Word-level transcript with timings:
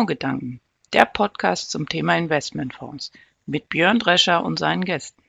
Fondsgedanken, 0.00 0.60
der 0.94 1.04
Podcast 1.04 1.70
zum 1.70 1.86
Thema 1.86 2.16
Investmentfonds 2.16 3.12
mit 3.44 3.68
Björn 3.68 3.98
Drescher 3.98 4.42
und 4.42 4.58
seinen 4.58 4.86
Gästen. 4.86 5.22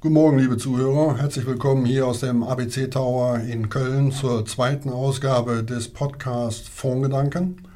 Guten 0.00 0.14
Morgen, 0.14 0.40
liebe 0.40 0.56
Zuhörer. 0.56 1.18
Herzlich 1.18 1.46
willkommen 1.46 1.84
hier 1.84 2.04
aus 2.04 2.18
dem 2.18 2.42
ABC 2.42 2.88
Tower 2.88 3.38
in 3.38 3.68
Köln 3.68 4.10
zur 4.10 4.44
zweiten 4.44 4.90
Ausgabe 4.90 5.62
des 5.62 5.88
Podcasts 5.88 6.66
Fondsgedanken. 6.66 7.68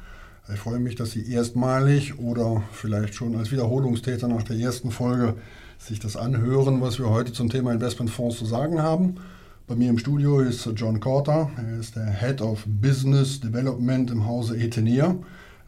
Ich 0.53 0.59
freue 0.59 0.79
mich, 0.79 0.95
dass 0.95 1.11
Sie 1.11 1.31
erstmalig 1.31 2.19
oder 2.19 2.63
vielleicht 2.73 3.15
schon 3.15 3.37
als 3.37 3.53
Wiederholungstäter 3.53 4.27
nach 4.27 4.43
der 4.43 4.57
ersten 4.57 4.91
Folge 4.91 5.35
sich 5.77 6.01
das 6.01 6.17
anhören, 6.17 6.81
was 6.81 6.99
wir 6.99 7.09
heute 7.09 7.31
zum 7.31 7.49
Thema 7.49 7.71
Investmentfonds 7.71 8.37
zu 8.37 8.45
sagen 8.45 8.81
haben. 8.81 9.15
Bei 9.65 9.75
mir 9.75 9.89
im 9.89 9.97
Studio 9.97 10.41
ist 10.41 10.69
John 10.75 10.99
Corter. 10.99 11.51
Er 11.55 11.79
ist 11.79 11.95
der 11.95 12.11
Head 12.11 12.41
of 12.41 12.65
Business 12.67 13.39
Development 13.39 14.11
im 14.11 14.27
Hause 14.27 14.57
Etenea. 14.57 15.15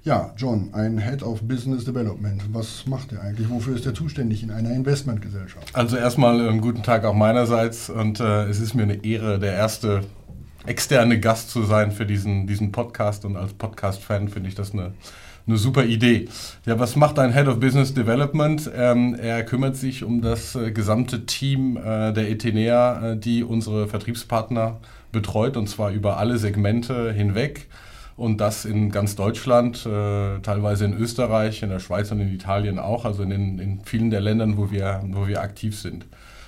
Ja, 0.03 0.33
John, 0.35 0.73
ein 0.73 0.97
Head 0.97 1.21
of 1.21 1.43
Business 1.43 1.85
Development. 1.85 2.41
Was 2.53 2.87
macht 2.87 3.11
er 3.11 3.21
eigentlich? 3.21 3.47
Wofür 3.51 3.75
ist 3.75 3.85
er 3.85 3.93
zuständig 3.93 4.41
in 4.41 4.49
einer 4.49 4.71
Investmentgesellschaft? 4.71 5.75
Also 5.75 5.95
erstmal 5.95 6.39
einen 6.39 6.55
ähm, 6.55 6.61
guten 6.61 6.81
Tag 6.81 7.05
auch 7.05 7.13
meinerseits 7.13 7.91
und 7.91 8.19
äh, 8.19 8.45
es 8.45 8.59
ist 8.59 8.73
mir 8.73 8.81
eine 8.83 9.05
Ehre, 9.05 9.37
der 9.37 9.53
erste 9.53 10.01
externe 10.65 11.19
Gast 11.19 11.49
zu 11.49 11.63
sein 11.63 11.91
für 11.91 12.05
diesen, 12.05 12.47
diesen 12.47 12.71
Podcast 12.71 13.25
und 13.25 13.35
als 13.35 13.53
Podcast-Fan 13.53 14.29
finde 14.29 14.49
ich 14.49 14.55
das 14.55 14.73
eine, 14.73 14.93
eine 15.47 15.57
super 15.57 15.85
Idee. 15.85 16.27
Ja, 16.65 16.79
was 16.79 16.95
macht 16.95 17.17
ein 17.19 17.33
Head 17.33 17.47
of 17.47 17.59
Business 17.59 17.93
Development? 17.93 18.69
Ähm, 18.75 19.15
er 19.15 19.43
kümmert 19.43 19.75
sich 19.75 20.03
um 20.03 20.21
das 20.21 20.55
äh, 20.55 20.71
gesamte 20.71 21.25
Team 21.25 21.77
äh, 21.77 22.13
der 22.13 22.29
Etenea, 22.29 23.11
äh, 23.11 23.17
die 23.17 23.43
unsere 23.43 23.87
Vertriebspartner 23.87 24.79
betreut 25.11 25.57
und 25.57 25.67
zwar 25.67 25.91
über 25.91 26.17
alle 26.17 26.37
Segmente 26.37 27.11
hinweg 27.11 27.67
und 28.17 28.39
das 28.39 28.65
in 28.65 28.91
ganz 28.91 29.15
Deutschland, 29.15 29.85
äh, 29.85 30.39
teilweise 30.39 30.85
in 30.85 30.93
Österreich, 30.93 31.63
in 31.63 31.69
der 31.69 31.79
Schweiz 31.79 32.11
und 32.11 32.19
in 32.19 32.31
Italien 32.33 32.77
auch, 32.77 33.03
also 33.03 33.23
in, 33.23 33.31
den, 33.31 33.59
in 33.59 33.81
vielen 33.83 34.11
der 34.11 34.21
Ländern, 34.21 34.57
wo 34.57 34.69
wir, 34.69 35.01
wo 35.07 35.27
wir 35.27 35.41
aktiv 35.41 35.77
sind. 35.79 36.05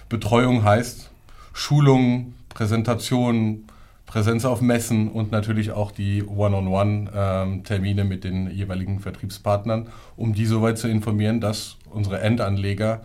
Betreuung 0.07 0.63
heißt 0.63 1.09
Schulungen, 1.53 2.35
Präsentationen, 2.49 3.65
Präsenz 4.13 4.45
auf 4.45 4.61
Messen 4.61 5.09
und 5.09 5.31
natürlich 5.31 5.71
auch 5.71 5.89
die 5.89 6.23
One-on-One-Termine 6.23 8.01
ähm, 8.01 8.07
mit 8.07 8.23
den 8.23 8.51
jeweiligen 8.51 8.99
Vertriebspartnern, 8.99 9.87
um 10.15 10.35
die 10.35 10.45
soweit 10.45 10.77
zu 10.77 10.87
informieren, 10.87 11.41
dass 11.41 11.77
unsere 11.89 12.19
Endanleger, 12.19 13.01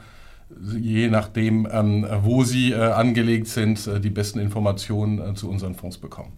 je 0.78 1.08
nachdem, 1.08 1.66
ähm, 1.72 2.06
wo 2.24 2.44
sie 2.44 2.72
äh, 2.72 2.92
angelegt 2.92 3.48
sind, 3.48 3.86
äh, 3.86 4.00
die 4.00 4.10
besten 4.10 4.38
Informationen 4.38 5.18
äh, 5.18 5.32
zu 5.32 5.48
unseren 5.48 5.74
Fonds 5.74 5.96
bekommen. 5.96 6.32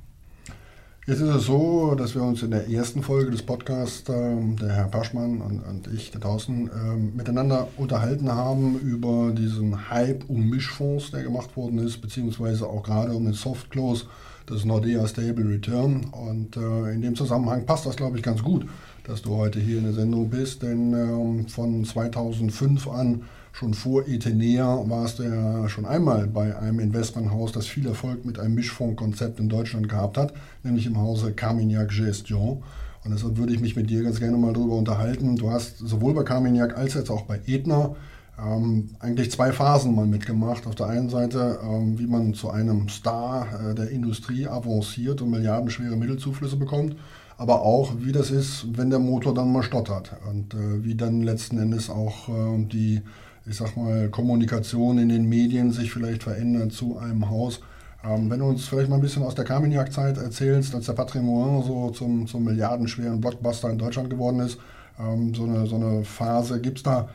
Jetzt 1.04 1.20
ist 1.20 1.34
es 1.34 1.46
so, 1.46 1.96
dass 1.96 2.14
wir 2.14 2.22
uns 2.22 2.40
in 2.44 2.52
der 2.52 2.68
ersten 2.70 3.02
Folge 3.02 3.32
des 3.32 3.42
Podcasts, 3.42 4.08
ähm, 4.08 4.54
der 4.54 4.68
Herr 4.68 4.86
Paschmann 4.86 5.40
und, 5.40 5.62
und 5.62 5.88
ich 5.92 6.12
da 6.12 6.20
draußen, 6.20 6.70
ähm, 6.72 7.16
miteinander 7.16 7.66
unterhalten 7.76 8.30
haben 8.30 8.78
über 8.78 9.32
diesen 9.32 9.90
Hype 9.90 10.22
um 10.28 10.48
Mischfonds, 10.48 11.10
der 11.10 11.24
gemacht 11.24 11.56
worden 11.56 11.80
ist, 11.80 12.00
beziehungsweise 12.00 12.68
auch 12.68 12.84
gerade 12.84 13.14
um 13.14 13.24
den 13.24 13.34
Soft 13.34 13.68
Close 13.72 14.04
das 14.50 14.64
Nordea 14.64 15.06
Stable 15.06 15.48
Return. 15.48 16.06
Und 16.12 16.56
äh, 16.56 16.92
in 16.92 17.02
dem 17.02 17.14
Zusammenhang 17.14 17.66
passt 17.66 17.86
das, 17.86 17.96
glaube 17.96 18.16
ich, 18.16 18.22
ganz 18.22 18.42
gut, 18.42 18.66
dass 19.04 19.22
du 19.22 19.36
heute 19.36 19.60
hier 19.60 19.78
in 19.78 19.84
der 19.84 19.92
Sendung 19.92 20.28
bist, 20.28 20.62
denn 20.62 20.92
ähm, 20.92 21.48
von 21.48 21.84
2005 21.84 22.88
an, 22.88 23.22
schon 23.52 23.74
vor 23.74 24.06
Etenea, 24.06 24.84
warst 24.86 25.18
du 25.18 25.24
ja 25.24 25.68
schon 25.68 25.84
einmal 25.84 26.26
bei 26.26 26.56
einem 26.56 26.80
Investmenthaus, 26.80 27.52
das 27.52 27.66
viel 27.66 27.86
Erfolg 27.86 28.24
mit 28.24 28.38
einem 28.38 28.54
Mischfondskonzept 28.54 29.40
in 29.40 29.48
Deutschland 29.48 29.88
gehabt 29.88 30.16
hat, 30.16 30.32
nämlich 30.62 30.86
im 30.86 30.98
Hause 30.98 31.32
Carmignac 31.32 31.88
Gestion. 31.88 32.62
Und 33.04 33.12
deshalb 33.12 33.38
würde 33.38 33.52
ich 33.52 33.60
mich 33.60 33.76
mit 33.76 33.88
dir 33.88 34.02
ganz 34.02 34.20
gerne 34.20 34.36
mal 34.36 34.52
darüber 34.52 34.76
unterhalten. 34.76 35.36
Du 35.36 35.50
hast 35.50 35.78
sowohl 35.78 36.14
bei 36.14 36.22
Carmignac 36.22 36.76
als 36.76 36.94
jetzt 36.94 37.10
auch 37.10 37.22
bei 37.22 37.40
Etna 37.46 37.96
ähm, 38.42 38.90
eigentlich 39.00 39.30
zwei 39.30 39.52
Phasen 39.52 39.94
mal 39.94 40.06
mitgemacht. 40.06 40.66
Auf 40.66 40.74
der 40.74 40.86
einen 40.86 41.08
Seite, 41.08 41.58
ähm, 41.62 41.98
wie 41.98 42.06
man 42.06 42.34
zu 42.34 42.50
einem 42.50 42.88
Star 42.88 43.70
äh, 43.70 43.74
der 43.74 43.90
Industrie 43.90 44.46
avanciert 44.46 45.22
und 45.22 45.30
milliardenschwere 45.30 45.96
Mittelzuflüsse 45.96 46.56
bekommt, 46.56 46.96
aber 47.36 47.62
auch, 47.62 47.94
wie 47.98 48.12
das 48.12 48.30
ist, 48.30 48.66
wenn 48.76 48.90
der 48.90 48.98
Motor 48.98 49.34
dann 49.34 49.52
mal 49.52 49.62
stottert 49.62 50.12
und 50.28 50.54
äh, 50.54 50.84
wie 50.84 50.94
dann 50.94 51.22
letzten 51.22 51.58
Endes 51.58 51.90
auch 51.90 52.28
äh, 52.28 52.64
die, 52.64 53.02
ich 53.46 53.56
sag 53.56 53.76
mal, 53.76 54.08
Kommunikation 54.08 54.98
in 54.98 55.08
den 55.08 55.28
Medien 55.28 55.72
sich 55.72 55.92
vielleicht 55.92 56.22
verändert 56.22 56.72
zu 56.72 56.98
einem 56.98 57.28
Haus. 57.28 57.60
Ähm, 58.04 58.30
wenn 58.30 58.40
du 58.40 58.46
uns 58.46 58.66
vielleicht 58.66 58.88
mal 58.88 58.96
ein 58.96 59.02
bisschen 59.02 59.22
aus 59.22 59.34
der 59.34 59.44
Carmignac-Zeit 59.44 60.16
erzählst, 60.16 60.74
als 60.74 60.86
der 60.86 60.94
Patrimoine 60.94 61.62
so 61.62 61.90
zum, 61.90 62.26
zum 62.26 62.44
milliardenschweren 62.44 63.20
Blockbuster 63.20 63.70
in 63.70 63.78
Deutschland 63.78 64.08
geworden 64.08 64.40
ist, 64.40 64.58
ähm, 64.98 65.34
so, 65.34 65.44
eine, 65.44 65.66
so 65.66 65.76
eine 65.76 66.04
Phase, 66.04 66.60
gibt 66.60 66.78
es 66.78 66.82
da 66.84 67.08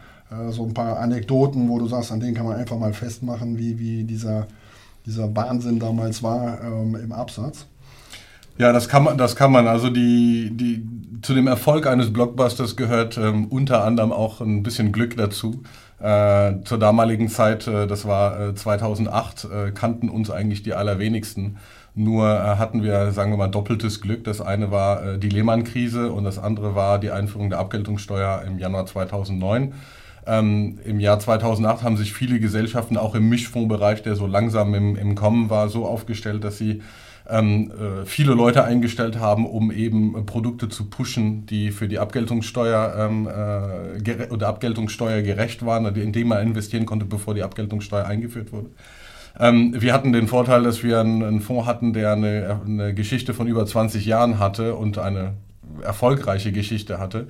so 0.49 0.63
ein 0.63 0.73
paar 0.73 0.99
Anekdoten, 0.99 1.69
wo 1.69 1.79
du 1.79 1.87
sagst, 1.87 2.11
an 2.11 2.19
denen 2.19 2.33
kann 2.33 2.45
man 2.45 2.57
einfach 2.57 2.77
mal 2.77 2.93
festmachen, 2.93 3.57
wie, 3.57 3.79
wie 3.79 4.03
dieser, 4.03 4.47
dieser 5.05 5.35
Wahnsinn 5.35 5.79
damals 5.79 6.23
war 6.23 6.61
ähm, 6.63 6.95
im 6.95 7.11
Absatz. 7.11 7.67
Ja, 8.57 8.71
das 8.71 8.87
kann 8.87 9.03
man, 9.03 9.17
das 9.17 9.35
kann 9.35 9.51
man. 9.51 9.67
Also 9.67 9.89
die, 9.89 10.49
die, 10.53 11.21
zu 11.21 11.33
dem 11.33 11.47
Erfolg 11.47 11.87
eines 11.87 12.13
Blockbusters 12.13 12.77
gehört 12.77 13.17
ähm, 13.17 13.47
unter 13.47 13.83
anderem 13.83 14.13
auch 14.13 14.39
ein 14.39 14.63
bisschen 14.63 14.93
Glück 14.93 15.17
dazu. 15.17 15.63
Äh, 15.99 16.63
zur 16.63 16.79
damaligen 16.79 17.27
Zeit, 17.27 17.67
äh, 17.67 17.85
das 17.85 18.05
war 18.05 18.49
äh, 18.49 18.55
2008, 18.55 19.45
äh, 19.45 19.71
kannten 19.71 20.09
uns 20.09 20.31
eigentlich 20.31 20.63
die 20.63 20.73
allerwenigsten. 20.73 21.57
Nur 21.95 22.29
äh, 22.29 22.57
hatten 22.57 22.81
wir, 22.81 23.11
sagen 23.11 23.31
wir 23.31 23.37
mal, 23.37 23.49
doppeltes 23.49 23.99
Glück. 23.99 24.23
Das 24.23 24.39
eine 24.39 24.71
war 24.71 25.17
die 25.17 25.29
Lehman-Krise 25.29 26.11
und 26.11 26.23
das 26.23 26.39
andere 26.39 26.75
war 26.75 26.99
die 26.99 27.11
Einführung 27.11 27.49
der 27.49 27.59
Abgeltungssteuer 27.59 28.43
im 28.47 28.57
Januar 28.57 28.85
2009. 28.85 29.73
Ähm, 30.27 30.79
Im 30.83 30.99
Jahr 30.99 31.19
2008 31.19 31.83
haben 31.83 31.97
sich 31.97 32.13
viele 32.13 32.39
Gesellschaften 32.39 32.97
auch 32.97 33.15
im 33.15 33.29
Mischfondsbereich, 33.29 34.01
der 34.01 34.15
so 34.15 34.25
langsam 34.25 34.73
im, 34.73 34.95
im 34.95 35.15
Kommen 35.15 35.49
war, 35.49 35.69
so 35.69 35.85
aufgestellt, 35.85 36.43
dass 36.43 36.57
sie 36.57 36.81
ähm, 37.29 37.71
äh, 37.71 38.05
viele 38.05 38.33
Leute 38.33 38.63
eingestellt 38.63 39.19
haben, 39.19 39.45
um 39.45 39.71
eben 39.71 40.25
Produkte 40.25 40.69
zu 40.69 40.89
pushen, 40.89 41.45
die 41.45 41.71
für 41.71 41.87
die 41.87 41.99
Abgeltungssteuer 41.99 42.95
ähm, 42.97 43.27
äh, 43.27 44.27
oder 44.31 44.47
Abgeltungssteuer 44.47 45.21
gerecht 45.21 45.65
waren, 45.65 45.85
in 45.95 46.11
die 46.11 46.23
man 46.23 46.41
investieren 46.45 46.85
konnte, 46.85 47.05
bevor 47.05 47.33
die 47.33 47.43
Abgeltungssteuer 47.43 48.05
eingeführt 48.05 48.51
wurde. 48.51 48.69
Ähm, 49.39 49.75
wir 49.77 49.93
hatten 49.93 50.13
den 50.13 50.27
Vorteil, 50.27 50.63
dass 50.63 50.83
wir 50.83 50.99
einen, 50.99 51.23
einen 51.23 51.41
Fonds 51.41 51.67
hatten, 51.67 51.93
der 51.93 52.13
eine, 52.13 52.61
eine 52.65 52.93
Geschichte 52.93 53.33
von 53.33 53.47
über 53.47 53.65
20 53.65 54.05
Jahren 54.05 54.39
hatte 54.39 54.75
und 54.75 54.97
eine 54.97 55.33
erfolgreiche 55.81 56.51
Geschichte 56.51 56.99
hatte. 56.99 57.27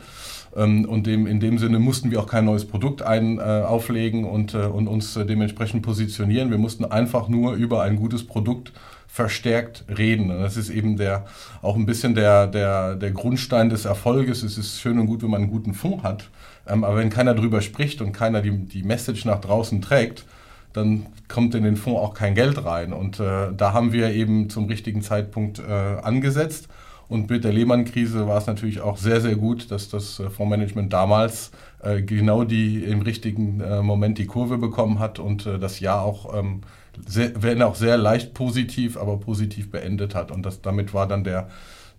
Ähm, 0.55 0.85
und 0.85 1.05
dem, 1.07 1.27
in 1.27 1.39
dem 1.39 1.57
Sinne 1.57 1.79
mussten 1.79 2.11
wir 2.11 2.19
auch 2.19 2.27
kein 2.27 2.45
neues 2.45 2.65
Produkt 2.65 3.01
ein, 3.01 3.39
äh, 3.39 3.41
auflegen 3.41 4.25
und, 4.25 4.53
äh, 4.53 4.59
und 4.59 4.87
uns 4.87 5.15
äh, 5.15 5.25
dementsprechend 5.25 5.83
positionieren. 5.83 6.49
Wir 6.49 6.57
mussten 6.57 6.85
einfach 6.85 7.27
nur 7.27 7.53
über 7.53 7.81
ein 7.81 7.97
gutes 7.97 8.25
Produkt 8.25 8.71
verstärkt 9.07 9.85
reden. 9.97 10.31
Und 10.31 10.41
das 10.41 10.57
ist 10.57 10.69
eben 10.69 10.97
der, 10.97 11.25
auch 11.61 11.75
ein 11.75 11.85
bisschen 11.85 12.15
der, 12.15 12.47
der, 12.47 12.95
der 12.95 13.11
Grundstein 13.11 13.69
des 13.69 13.85
Erfolges. 13.85 14.43
Es 14.43 14.57
ist 14.57 14.79
schön 14.79 14.99
und 14.99 15.07
gut, 15.07 15.23
wenn 15.23 15.29
man 15.29 15.43
einen 15.43 15.51
guten 15.51 15.73
Fonds 15.73 16.03
hat. 16.03 16.29
Ähm, 16.67 16.83
aber 16.83 16.97
wenn 16.97 17.09
keiner 17.09 17.33
drüber 17.33 17.61
spricht 17.61 18.01
und 18.01 18.13
keiner 18.13 18.41
die, 18.41 18.51
die 18.51 18.83
Message 18.83 19.25
nach 19.25 19.41
draußen 19.41 19.81
trägt, 19.81 20.25
dann 20.73 21.05
kommt 21.29 21.55
in 21.55 21.63
den 21.63 21.77
Fonds 21.77 22.01
auch 22.01 22.13
kein 22.13 22.35
Geld 22.35 22.63
rein. 22.65 22.91
Und 22.93 23.19
äh, 23.19 23.53
da 23.55 23.73
haben 23.73 23.93
wir 23.93 24.11
eben 24.11 24.49
zum 24.49 24.65
richtigen 24.65 25.01
Zeitpunkt 25.01 25.59
äh, 25.59 25.71
angesetzt 25.71 26.67
und 27.07 27.29
mit 27.29 27.43
der 27.43 27.53
Lehman-Krise 27.53 28.27
war 28.27 28.37
es 28.37 28.47
natürlich 28.47 28.81
auch 28.81 28.97
sehr, 28.97 29.21
sehr 29.21 29.35
gut, 29.35 29.69
dass 29.69 29.89
das 29.89 30.19
äh, 30.19 30.29
Fondsmanagement 30.29 30.91
damals 30.91 31.51
äh, 31.83 32.01
genau 32.01 32.43
die 32.43 32.83
im 32.83 33.01
richtigen 33.01 33.61
äh, 33.61 33.81
Moment 33.81 34.17
die 34.17 34.25
Kurve 34.25 34.57
bekommen 34.57 34.99
hat 34.99 35.19
und 35.19 35.45
das 35.45 35.79
Jahr 35.79 36.01
auch, 36.01 36.37
ähm, 36.37 36.61
sehr, 37.07 37.31
wenn 37.41 37.61
auch 37.61 37.75
sehr 37.75 37.97
leicht 37.97 38.33
positiv, 38.33 38.97
aber 38.97 39.17
positiv 39.17 39.69
beendet 39.69 40.15
hat. 40.15 40.31
Und 40.31 40.45
das, 40.45 40.61
damit 40.61 40.93
war 40.93 41.07
dann 41.07 41.23
der, 41.23 41.49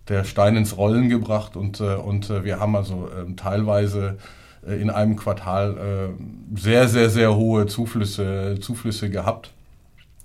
der 0.09 0.23
Stein 0.23 0.57
ins 0.57 0.75
Rollen 0.75 1.07
gebracht 1.09 1.55
und, 1.55 1.81
und 1.81 2.29
wir 2.29 2.59
haben 2.59 2.75
also 2.75 3.09
ähm, 3.17 3.35
teilweise 3.35 4.17
in 4.65 4.89
einem 4.89 5.15
Quartal 5.15 6.13
sehr, 6.55 6.89
sehr, 6.89 7.09
sehr 7.09 7.35
hohe 7.35 7.67
Zuflüsse, 7.67 8.57
Zuflüsse 8.59 9.09
gehabt. 9.09 9.53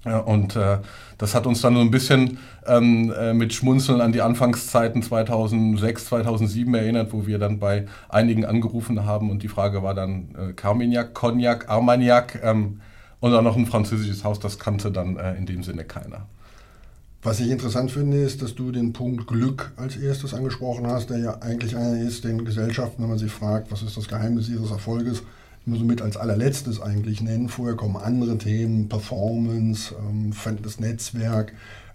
Und 0.04 0.56
äh, 0.56 0.78
das 1.18 1.34
hat 1.34 1.46
uns 1.46 1.60
dann 1.60 1.74
so 1.74 1.80
ein 1.80 1.92
bisschen 1.92 2.38
ähm, 2.66 3.12
äh, 3.16 3.32
mit 3.32 3.52
Schmunzeln 3.52 4.00
an 4.00 4.12
die 4.12 4.20
Anfangszeiten 4.20 5.00
2006, 5.00 6.06
2007 6.06 6.74
erinnert, 6.74 7.12
wo 7.12 7.26
wir 7.26 7.38
dann 7.38 7.60
bei 7.60 7.86
einigen 8.08 8.44
angerufen 8.44 9.04
haben 9.04 9.30
und 9.30 9.44
die 9.44 9.48
Frage 9.48 9.84
war 9.84 9.94
dann 9.94 10.34
äh, 10.36 10.52
Carmignac, 10.54 11.14
Cognac, 11.14 11.68
Armagnac 11.68 12.40
ähm, 12.42 12.80
und 13.20 13.32
auch 13.32 13.42
noch 13.42 13.56
ein 13.56 13.66
französisches 13.66 14.24
Haus, 14.24 14.40
das 14.40 14.58
kannte 14.58 14.90
dann 14.90 15.16
äh, 15.16 15.36
in 15.36 15.46
dem 15.46 15.62
Sinne 15.62 15.84
keiner. 15.84 16.26
Was 17.22 17.38
ich 17.38 17.50
interessant 17.50 17.92
finde, 17.92 18.16
ist, 18.16 18.42
dass 18.42 18.56
du 18.56 18.72
den 18.72 18.92
Punkt 18.92 19.28
Glück 19.28 19.70
als 19.76 19.96
erstes 19.96 20.34
angesprochen 20.34 20.88
hast, 20.88 21.10
der 21.10 21.18
ja 21.18 21.38
eigentlich 21.40 21.76
einer 21.76 22.00
ist, 22.00 22.24
den 22.24 22.44
Gesellschaften, 22.44 23.00
wenn 23.00 23.10
man 23.10 23.18
sich 23.18 23.30
fragt, 23.30 23.70
was 23.70 23.82
ist 23.82 23.96
das 23.96 24.08
Geheimnis 24.08 24.48
ihres 24.48 24.72
Erfolges, 24.72 25.22
immer 25.66 25.76
so 25.76 25.84
mit 25.84 26.02
als 26.02 26.16
allerletztes 26.16 26.80
eigentlich 26.80 27.20
nennen. 27.20 27.48
Vorher 27.48 27.76
kommen 27.76 27.96
andere 27.96 28.38
Themen, 28.38 28.88
Performance, 28.88 29.94
ähm, 29.98 30.32
das 30.62 30.80
Netzwerk. 30.80 31.52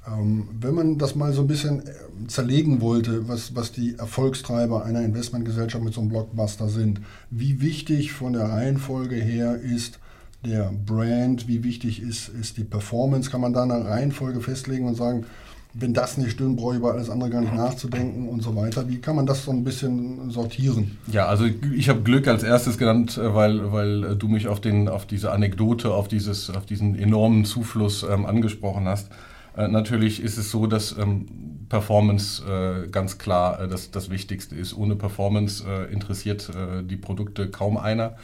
Ähm, 0.07 0.47
wenn 0.59 0.73
man 0.73 0.97
das 0.97 1.15
mal 1.15 1.33
so 1.33 1.41
ein 1.41 1.47
bisschen 1.47 1.81
äh, 1.81 2.27
zerlegen 2.27 2.79
wollte, 2.79 3.27
was, 3.27 3.55
was 3.55 3.71
die 3.71 3.95
Erfolgstreiber 3.97 4.85
einer 4.85 5.01
Investmentgesellschaft 5.03 5.83
mit 5.83 5.93
so 5.93 6.01
einem 6.01 6.09
Blockbuster 6.09 6.69
sind, 6.69 7.01
wie 7.29 7.61
wichtig 7.61 8.13
von 8.13 8.33
der 8.33 8.45
Reihenfolge 8.49 9.15
her 9.15 9.59
ist 9.59 9.99
der 10.45 10.71
Brand, 10.85 11.47
wie 11.47 11.63
wichtig 11.63 12.01
ist, 12.01 12.29
ist 12.29 12.57
die 12.57 12.63
Performance, 12.63 13.29
kann 13.29 13.41
man 13.41 13.53
da 13.53 13.63
eine 13.63 13.85
Reihenfolge 13.85 14.39
festlegen 14.39 14.87
und 14.87 14.95
sagen, 14.95 15.25
wenn 15.73 15.93
das 15.93 16.17
nicht 16.17 16.31
stimmt, 16.31 16.57
brauche 16.57 16.73
ich 16.73 16.79
über 16.79 16.93
alles 16.93 17.09
andere 17.09 17.29
gar 17.29 17.41
nicht 17.41 17.53
nachzudenken 17.53 18.29
und 18.29 18.41
so 18.41 18.55
weiter. 18.55 18.87
Wie 18.89 18.99
kann 18.99 19.15
man 19.15 19.25
das 19.25 19.45
so 19.45 19.51
ein 19.51 19.63
bisschen 19.63 20.29
sortieren? 20.31 20.97
Ja, 21.11 21.27
also 21.27 21.45
ich 21.45 21.89
habe 21.89 22.01
Glück 22.01 22.27
als 22.27 22.43
erstes 22.43 22.77
genannt, 22.77 23.17
äh, 23.17 23.33
weil, 23.33 23.71
weil 23.71 24.03
äh, 24.03 24.15
du 24.15 24.27
mich 24.27 24.47
auf, 24.47 24.59
den, 24.59 24.89
auf 24.89 25.05
diese 25.05 25.31
Anekdote, 25.31 25.91
auf, 25.91 26.07
dieses, 26.07 26.49
auf 26.49 26.65
diesen 26.65 26.97
enormen 26.97 27.45
Zufluss 27.45 28.03
ähm, 28.03 28.25
angesprochen 28.25 28.87
hast. 28.87 29.09
Äh, 29.55 29.67
natürlich 29.67 30.21
ist 30.21 30.37
es 30.37 30.51
so, 30.51 30.67
dass 30.67 30.97
ähm, 30.97 31.25
Performance 31.69 32.43
äh, 32.43 32.87
ganz 32.87 33.17
klar 33.17 33.61
äh, 33.61 33.67
das, 33.67 33.91
das 33.91 34.09
Wichtigste 34.09 34.55
ist. 34.55 34.75
Ohne 34.75 34.95
Performance 34.95 35.63
äh, 35.67 35.91
interessiert 35.91 36.49
die 36.89 36.97
Produkte 36.97 37.49
kaum 37.49 37.77
einer. 37.77 38.15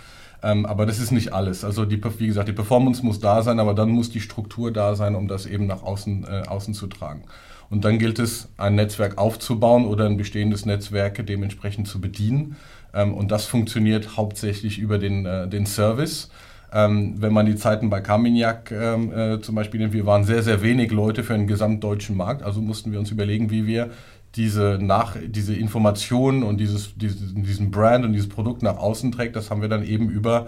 Ähm, 0.44 0.66
aber 0.66 0.86
das 0.86 1.00
ist 1.00 1.12
nicht 1.12 1.34
alles. 1.34 1.64
Also 1.64 1.86
die, 1.86 2.02
wie 2.20 2.28
gesagt, 2.28 2.50
die 2.50 2.54
Performance 2.54 3.04
muss 3.04 3.20
da 3.20 3.42
sein, 3.42 3.60
aber 3.60 3.74
dann 3.74 3.90
muss 3.90 4.12
die 4.12 4.20
Struktur 4.20 4.72
da 4.72 4.94
sein, 4.96 5.16
um 5.16 5.28
das 5.28 5.46
eben 5.46 5.66
nach 5.66 5.84
außen, 5.84 6.26
äh, 6.26 6.48
außen 6.48 6.74
zu 6.74 6.88
tragen. 6.88 7.24
Und 7.70 7.86
dann 7.86 7.98
gilt 7.98 8.20
es, 8.20 8.50
ein 8.58 8.76
Netzwerk 8.76 9.18
aufzubauen 9.18 9.86
oder 9.86 10.06
ein 10.06 10.18
bestehendes 10.18 10.66
Netzwerk 10.66 11.26
dementsprechend 11.26 11.88
zu 11.88 12.02
bedienen. 12.02 12.58
Ähm, 12.94 13.14
und 13.14 13.32
das 13.32 13.46
funktioniert 13.46 14.18
hauptsächlich 14.18 14.80
über 14.80 15.00
den, 15.00 15.26
äh, 15.26 15.48
den 15.48 15.66
Service. 15.66 16.30
Ähm, 16.74 17.16
wenn 17.22 17.32
man 17.32 17.46
die 17.46 17.56
Zeiten 17.56 17.90
bei 17.90 18.02
Carmignac 18.02 18.72
ähm, 18.72 19.14
äh, 19.14 19.40
zum 19.42 19.56
Beispiel 19.56 19.80
nimmt, 19.80 19.94
wir 19.94 20.06
waren 20.06 20.26
sehr, 20.26 20.44
sehr 20.44 20.62
wenig 20.62 20.92
Leute 20.92 21.24
für 21.24 21.34
den 21.34 21.48
gesamtdeutschen 21.48 22.18
Markt, 22.18 22.44
also 22.44 22.62
mussten 22.62 22.92
wir 22.92 23.00
uns 23.00 23.12
überlegen, 23.12 23.52
wie 23.52 23.68
wir 23.68 23.92
diese, 24.36 24.80
nach, 24.82 25.16
diese 25.26 25.54
Informationen 25.56 26.44
und 26.44 26.58
dieses, 26.58 26.96
diesen, 26.96 27.44
diesen 27.44 27.72
Brand 27.72 28.06
und 28.06 28.14
dieses 28.14 28.30
Produkt 28.30 28.64
nach 28.64 28.78
außen 28.78 29.12
trägt, 29.12 29.36
das 29.36 29.52
haben 29.52 29.62
wir 29.62 29.70
dann 29.70 29.86
eben 29.86 30.10
über 30.10 30.48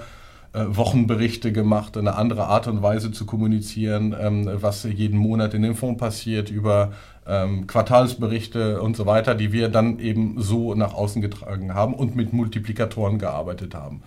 äh, 0.54 0.66
Wochenberichte 0.68 1.52
gemacht, 1.52 1.98
eine 1.98 2.16
andere 2.16 2.46
Art 2.46 2.68
und 2.68 2.82
Weise 2.82 3.12
zu 3.12 3.26
kommunizieren, 3.26 4.16
ähm, 4.20 4.50
was 4.54 4.84
jeden 4.84 5.20
Monat 5.20 5.54
in 5.54 5.62
dem 5.62 5.76
Fonds 5.76 6.00
passiert, 6.00 6.50
über 6.50 6.94
ähm, 7.28 7.68
Quartalsberichte 7.68 8.82
und 8.82 8.96
so 8.96 9.06
weiter, 9.06 9.36
die 9.36 9.52
wir 9.52 9.70
dann 9.70 10.00
eben 10.00 10.42
so 10.42 10.74
nach 10.74 10.94
außen 10.94 11.22
getragen 11.22 11.74
haben 11.74 11.94
und 11.94 12.16
mit 12.16 12.34
Multiplikatoren 12.34 13.20
gearbeitet 13.20 13.76
haben. 13.76 14.02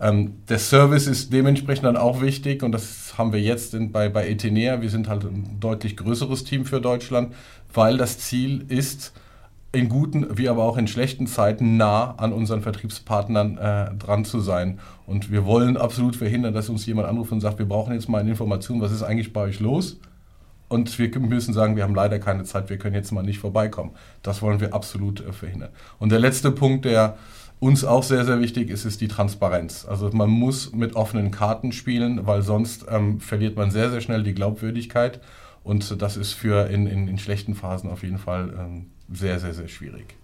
Ähm, 0.00 0.34
der 0.48 0.58
Service 0.58 1.06
ist 1.06 1.32
dementsprechend 1.32 1.84
dann 1.84 1.96
auch 1.96 2.20
wichtig 2.20 2.62
und 2.62 2.72
das 2.72 3.18
haben 3.18 3.32
wir 3.32 3.40
jetzt 3.40 3.74
in, 3.74 3.90
bei, 3.90 4.08
bei 4.08 4.28
Etenea. 4.28 4.80
Wir 4.80 4.90
sind 4.90 5.08
halt 5.08 5.24
ein 5.24 5.58
deutlich 5.58 5.96
größeres 5.96 6.44
Team 6.44 6.64
für 6.64 6.80
Deutschland, 6.80 7.34
weil 7.72 7.96
das 7.96 8.18
Ziel 8.18 8.64
ist, 8.68 9.12
in 9.72 9.88
guten 9.88 10.38
wie 10.38 10.48
aber 10.48 10.64
auch 10.64 10.78
in 10.78 10.86
schlechten 10.86 11.26
Zeiten 11.26 11.76
nah 11.76 12.14
an 12.16 12.32
unseren 12.32 12.62
Vertriebspartnern 12.62 13.58
äh, 13.58 13.94
dran 13.96 14.24
zu 14.24 14.40
sein. 14.40 14.78
Und 15.06 15.30
wir 15.30 15.44
wollen 15.44 15.76
absolut 15.76 16.16
verhindern, 16.16 16.54
dass 16.54 16.68
uns 16.68 16.86
jemand 16.86 17.08
anruft 17.08 17.32
und 17.32 17.40
sagt, 17.40 17.58
wir 17.58 17.66
brauchen 17.66 17.92
jetzt 17.92 18.08
mal 18.08 18.18
eine 18.20 18.30
Information, 18.30 18.80
was 18.80 18.92
ist 18.92 19.02
eigentlich 19.02 19.32
bei 19.32 19.42
euch 19.42 19.60
los? 19.60 19.98
Und 20.68 20.98
wir 20.98 21.18
müssen 21.18 21.54
sagen, 21.54 21.76
wir 21.76 21.82
haben 21.82 21.94
leider 21.94 22.18
keine 22.18 22.44
Zeit, 22.44 22.68
wir 22.70 22.78
können 22.78 22.94
jetzt 22.94 23.10
mal 23.10 23.22
nicht 23.22 23.38
vorbeikommen. 23.38 23.92
Das 24.22 24.42
wollen 24.42 24.60
wir 24.60 24.74
absolut 24.74 25.20
äh, 25.20 25.32
verhindern. 25.32 25.70
Und 25.98 26.12
der 26.12 26.18
letzte 26.18 26.50
Punkt, 26.50 26.84
der 26.84 27.16
uns 27.60 27.84
auch 27.84 28.02
sehr, 28.02 28.24
sehr 28.24 28.40
wichtig 28.40 28.70
ist, 28.70 28.84
ist 28.84 29.00
die 29.00 29.08
Transparenz. 29.08 29.84
Also 29.88 30.10
man 30.12 30.30
muss 30.30 30.72
mit 30.72 30.94
offenen 30.94 31.30
Karten 31.30 31.72
spielen, 31.72 32.26
weil 32.26 32.42
sonst 32.42 32.86
ähm, 32.88 33.20
verliert 33.20 33.56
man 33.56 33.70
sehr, 33.70 33.90
sehr 33.90 34.00
schnell 34.00 34.22
die 34.22 34.34
Glaubwürdigkeit. 34.34 35.20
Und 35.64 36.00
das 36.00 36.16
ist 36.16 36.32
für 36.32 36.68
in, 36.68 36.86
in, 36.86 37.08
in 37.08 37.18
schlechten 37.18 37.54
Phasen 37.54 37.90
auf 37.90 38.02
jeden 38.02 38.18
Fall 38.18 38.54
ähm, 38.58 38.86
sehr, 39.12 39.38
sehr, 39.40 39.54
sehr 39.54 39.68
schwierig. 39.68 40.14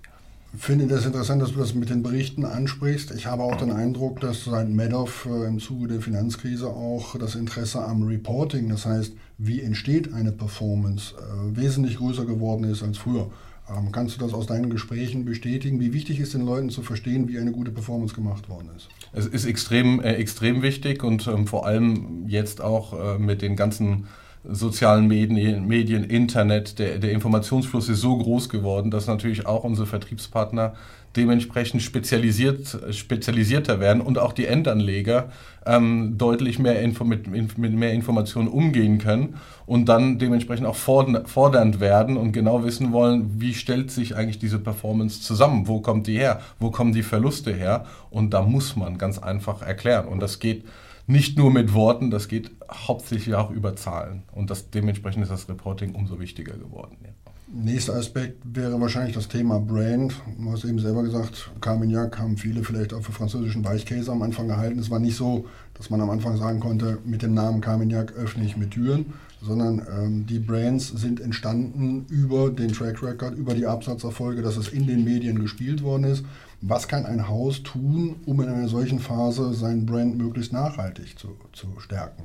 Ich 0.57 0.63
finde 0.63 0.87
das 0.87 1.05
interessant, 1.05 1.43
dass 1.43 1.53
du 1.53 1.59
das 1.59 1.75
mit 1.75 1.91
den 1.91 2.05
Berichten 2.05 2.45
ansprichst. 2.45 3.11
Ich 3.11 3.27
habe 3.27 3.43
auch 3.43 3.57
den 3.57 3.73
Eindruck, 3.73 4.21
dass 4.21 4.45
seit 4.45 4.71
Madoff 4.71 5.27
äh, 5.27 5.49
im 5.49 5.59
Zuge 5.59 5.89
der 5.89 6.01
Finanzkrise 6.01 6.69
auch 6.69 7.19
das 7.19 7.35
Interesse 7.35 7.85
am 7.85 8.05
Reporting, 8.05 8.69
das 8.69 8.87
heißt, 8.87 9.15
wie 9.39 9.61
entsteht 9.61 10.15
eine 10.15 10.31
Performance, 10.31 11.15
äh, 11.17 11.57
wesentlich 11.57 11.97
größer 11.97 12.25
geworden 12.25 12.65
ist 12.65 12.85
als 12.85 12.99
früher. 12.99 13.31
Ähm, 13.69 13.93
kannst 13.93 14.17
du 14.17 14.21
das 14.21 14.35
aus 14.35 14.47
deinen 14.47 14.69
Gesprächen 14.69 15.25
bestätigen? 15.25 15.81
Wie 15.81 15.93
wichtig 15.93 16.21
ist 16.21 16.35
den 16.35 16.45
Leuten 16.45 16.71
zu 16.71 16.83
verstehen, 16.83 17.29
wie 17.29 17.39
eine 17.39 17.53
gute 17.53 17.71
Performance 17.71 18.15
gemacht 18.15 18.49
worden 18.49 18.69
ist? 18.77 18.89
Es 19.13 19.27
ist 19.27 19.47
extrem, 19.47 20.01
äh, 20.01 20.15
extrem 20.15 20.63
wichtig 20.63 21.03
und 21.03 21.27
ähm, 21.27 21.47
vor 21.47 21.67
allem 21.67 22.29
jetzt 22.29 22.61
auch 22.61 22.93
äh, 22.93 23.19
mit 23.19 23.41
den 23.41 23.57
ganzen 23.57 24.07
sozialen 24.47 25.07
Medien, 25.07 25.67
Medien 25.67 26.05
Internet, 26.05 26.79
der, 26.79 26.99
der 26.99 27.13
Informationsfluss 27.13 27.89
ist 27.89 28.01
so 28.01 28.19
groß 28.19 28.51
geworden, 28.51 28.91
dass 28.91 29.07
natürlich 29.07 29.47
auch 29.47 29.65
unsere 29.65 29.87
Vertriebspartner 29.87 30.75
dementsprechend 31.17 31.83
spezialisiert, 31.83 32.79
spezialisierter 32.91 33.81
werden 33.81 34.03
und 34.03 34.19
auch 34.19 34.33
die 34.33 34.47
Endanleger 34.47 35.31
ähm, 35.67 36.17
deutlich 36.19 36.59
mehr 36.59 36.81
Info 36.81 37.05
mit, 37.05 37.27
mit, 37.29 37.59
mehr 37.59 37.93
Informationen 37.93 38.49
umgehen 38.49 38.99
können 38.99 39.37
und 39.67 39.89
dann 39.89 40.19
dementsprechend 40.19 40.67
auch 40.67 40.77
fordernd 40.77 41.81
werden 41.81 42.17
und 42.17 42.33
genau 42.33 42.65
wissen 42.65 42.93
wollen, 42.93 43.41
wie 43.41 43.55
stellt 43.55 43.91
sich 43.91 44.17
eigentlich 44.17 44.39
diese 44.39 44.59
Performance 44.59 45.23
zusammen, 45.23 45.69
wo 45.69 45.81
kommt 45.81 46.07
die 46.07 46.19
her, 46.19 46.41
wo 46.59 46.71
kommen 46.71 46.93
die 46.93 47.03
Verluste 47.03 47.53
her 47.53 47.87
und 48.11 48.35
da 48.35 48.43
muss 48.43 48.77
man 48.77 48.99
ganz 48.99 49.19
einfach 49.19 49.63
erklären 49.63 50.09
und 50.09 50.21
das 50.21 50.39
geht 50.39 50.65
nicht 51.07 51.37
nur 51.37 51.51
mit 51.51 51.75
Worten, 51.75 52.11
das 52.11 52.29
geht 52.29 52.51
hauptsächlich 52.71 53.35
auch 53.35 53.51
über 53.51 53.77
Zahlen. 53.77 54.23
Und 54.33 54.51
das, 54.51 54.71
dementsprechend 54.71 55.23
ist 55.23 55.31
das 55.31 55.49
Reporting 55.49 55.95
umso 55.95 56.19
wichtiger 56.19 56.55
geworden. 56.57 56.97
Ja. 57.03 57.11
Nächster 57.57 57.95
Aspekt 57.95 58.43
wäre 58.45 58.81
wahrscheinlich 58.81 59.15
das 59.15 59.29
Thema 59.29 59.61
Brand. 59.61 60.15
Du 60.39 60.51
hast 60.51 60.65
eben 60.65 60.79
selber 60.79 61.03
gesagt, 61.03 61.53
Carmignac 61.61 62.19
haben 62.19 62.37
viele 62.37 62.65
vielleicht 62.65 62.93
auch 62.95 63.03
für 63.03 63.13
französischen 63.13 63.65
Weichkäse 63.65 64.11
am 64.11 64.23
Anfang 64.23 64.49
gehalten. 64.49 64.79
Es 64.79 64.91
war 64.91 64.99
nicht 64.99 65.15
so, 65.15 65.45
dass 65.75 65.91
man 65.91 66.01
am 66.01 66.11
Anfang 66.11 66.37
sagen 66.37 66.61
konnte, 66.61 66.99
mit 67.05 67.23
dem 67.23 67.35
Namen 67.35 67.61
Carmignac 67.61 68.13
öffne 68.13 68.45
ich 68.45 68.57
mit 68.57 68.73
Türen, 68.73 69.13
sondern 69.43 69.83
ähm, 69.91 70.27
die 70.27 70.39
Brands 70.39 70.89
sind 70.89 71.21
entstanden 71.21 72.07
über 72.09 72.51
den 72.51 72.73
Track 72.73 73.03
Record, 73.03 73.37
über 73.37 73.55
die 73.55 73.67
Absatzerfolge, 73.67 74.43
dass 74.43 74.57
es 74.57 74.69
in 74.69 74.87
den 74.87 75.05
Medien 75.05 75.39
gespielt 75.39 75.83
worden 75.83 76.05
ist. 76.05 76.25
Was 76.61 76.89
kann 76.89 77.05
ein 77.05 77.29
Haus 77.29 77.63
tun, 77.63 78.17
um 78.25 78.41
in 78.41 78.49
einer 78.49 78.69
solchen 78.69 78.99
Phase 78.99 79.53
sein 79.53 79.85
Brand 79.85 80.17
möglichst 80.17 80.53
nachhaltig 80.53 81.19
zu, 81.19 81.37
zu 81.53 81.67
stärken? 81.79 82.23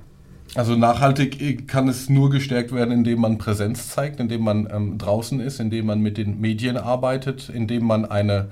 Also 0.55 0.75
nachhaltig 0.75 1.67
kann 1.67 1.87
es 1.87 2.09
nur 2.09 2.29
gestärkt 2.29 2.71
werden, 2.71 2.91
indem 2.91 3.21
man 3.21 3.37
Präsenz 3.37 3.89
zeigt, 3.89 4.19
indem 4.19 4.43
man 4.43 4.67
ähm, 4.71 4.97
draußen 4.97 5.39
ist, 5.39 5.59
indem 5.59 5.87
man 5.87 5.99
mit 5.99 6.17
den 6.17 6.39
Medien 6.39 6.77
arbeitet, 6.77 7.49
indem 7.49 7.85
man 7.85 8.05
eine 8.05 8.49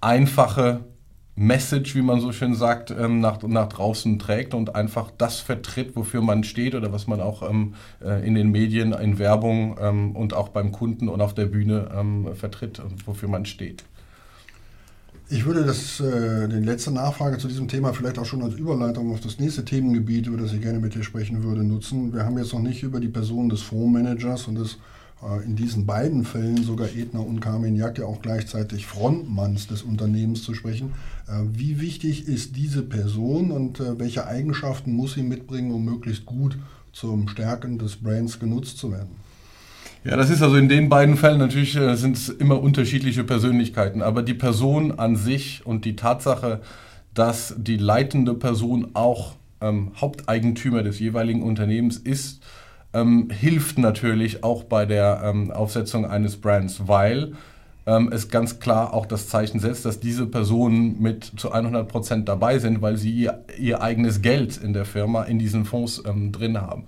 einfache 0.00 0.80
Message, 1.34 1.94
wie 1.94 2.02
man 2.02 2.20
so 2.20 2.32
schön 2.32 2.54
sagt, 2.54 2.90
ähm, 2.90 3.20
nach, 3.20 3.42
nach 3.42 3.68
draußen 3.68 4.18
trägt 4.18 4.54
und 4.54 4.74
einfach 4.74 5.10
das 5.16 5.40
vertritt, 5.40 5.96
wofür 5.96 6.20
man 6.20 6.44
steht 6.44 6.74
oder 6.74 6.92
was 6.92 7.06
man 7.06 7.20
auch 7.20 7.48
ähm, 7.48 7.74
äh, 8.04 8.26
in 8.26 8.34
den 8.34 8.50
Medien, 8.50 8.92
in 8.92 9.18
Werbung 9.18 9.76
ähm, 9.80 10.14
und 10.14 10.34
auch 10.34 10.50
beim 10.50 10.72
Kunden 10.72 11.08
und 11.08 11.20
auf 11.20 11.34
der 11.34 11.46
Bühne 11.46 12.32
vertritt 12.34 12.80
und 12.80 13.06
wofür 13.06 13.28
man 13.28 13.46
steht. 13.46 13.84
Ich 15.34 15.46
würde 15.46 15.64
das, 15.64 15.98
äh, 15.98 16.46
die 16.46 16.56
letzte 16.56 16.90
Nachfrage 16.90 17.38
zu 17.38 17.48
diesem 17.48 17.66
Thema 17.66 17.94
vielleicht 17.94 18.18
auch 18.18 18.26
schon 18.26 18.42
als 18.42 18.52
Überleitung 18.52 19.10
auf 19.10 19.20
das 19.20 19.38
nächste 19.38 19.64
Themengebiet, 19.64 20.26
über 20.26 20.36
das 20.36 20.52
ich 20.52 20.60
gerne 20.60 20.78
mit 20.78 20.94
dir 20.94 21.02
sprechen 21.02 21.42
würde, 21.42 21.64
nutzen. 21.64 22.12
Wir 22.12 22.26
haben 22.26 22.36
jetzt 22.36 22.52
noch 22.52 22.60
nicht 22.60 22.82
über 22.82 23.00
die 23.00 23.08
Person 23.08 23.48
des 23.48 23.62
Fondsmanagers 23.62 24.46
und 24.48 24.56
des 24.56 24.76
in 25.44 25.54
diesen 25.54 25.86
beiden 25.86 26.24
Fällen 26.24 26.64
sogar 26.64 26.88
Edna 26.88 27.20
und 27.20 27.40
Carmen 27.40 27.76
Jack 27.76 27.98
ja 27.98 28.06
auch 28.06 28.22
gleichzeitig 28.22 28.86
Frontmanns 28.86 29.68
des 29.68 29.82
Unternehmens 29.82 30.42
zu 30.42 30.54
sprechen. 30.54 30.94
Äh, 31.28 31.44
wie 31.52 31.80
wichtig 31.80 32.26
ist 32.26 32.56
diese 32.56 32.82
Person 32.82 33.50
und 33.52 33.80
äh, 33.80 33.98
welche 33.98 34.26
Eigenschaften 34.26 34.92
muss 34.92 35.14
sie 35.14 35.22
mitbringen, 35.22 35.72
um 35.72 35.84
möglichst 35.84 36.26
gut 36.26 36.58
zum 36.92 37.28
Stärken 37.28 37.78
des 37.78 37.96
Brands 37.96 38.38
genutzt 38.38 38.78
zu 38.78 38.90
werden? 38.90 39.10
Ja, 40.04 40.16
das 40.16 40.30
ist 40.30 40.42
also 40.42 40.56
in 40.56 40.68
den 40.68 40.88
beiden 40.88 41.16
Fällen 41.16 41.38
natürlich 41.38 41.76
äh, 41.76 41.94
sind 41.94 42.16
es 42.16 42.28
immer 42.28 42.60
unterschiedliche 42.60 43.22
Persönlichkeiten, 43.22 44.02
aber 44.02 44.22
die 44.22 44.34
Person 44.34 44.98
an 44.98 45.14
sich 45.14 45.64
und 45.64 45.84
die 45.84 45.94
Tatsache, 45.94 46.60
dass 47.14 47.54
die 47.56 47.76
leitende 47.76 48.34
Person 48.34 48.90
auch 48.94 49.36
ähm, 49.60 49.92
Haupteigentümer 50.00 50.82
des 50.82 50.98
jeweiligen 50.98 51.42
Unternehmens 51.42 51.98
ist, 51.98 52.42
ähm, 52.94 53.30
hilft 53.30 53.78
natürlich 53.78 54.44
auch 54.44 54.64
bei 54.64 54.86
der 54.86 55.22
ähm, 55.24 55.50
Aufsetzung 55.50 56.06
eines 56.06 56.36
Brands, 56.36 56.86
weil 56.86 57.32
ähm, 57.86 58.10
es 58.12 58.28
ganz 58.28 58.60
klar 58.60 58.94
auch 58.94 59.06
das 59.06 59.28
Zeichen 59.28 59.58
setzt, 59.58 59.84
dass 59.84 59.98
diese 59.98 60.26
Personen 60.26 61.00
mit 61.00 61.24
zu 61.36 61.50
100 61.52 61.88
Prozent 61.88 62.28
dabei 62.28 62.58
sind, 62.58 62.82
weil 62.82 62.96
sie 62.96 63.10
ihr, 63.10 63.44
ihr, 63.58 63.82
eigenes 63.82 64.22
Geld 64.22 64.56
in 64.56 64.72
der 64.72 64.84
Firma 64.84 65.24
in 65.24 65.38
diesen 65.38 65.64
Fonds 65.64 66.02
ähm, 66.06 66.32
drin 66.32 66.60
haben. 66.60 66.84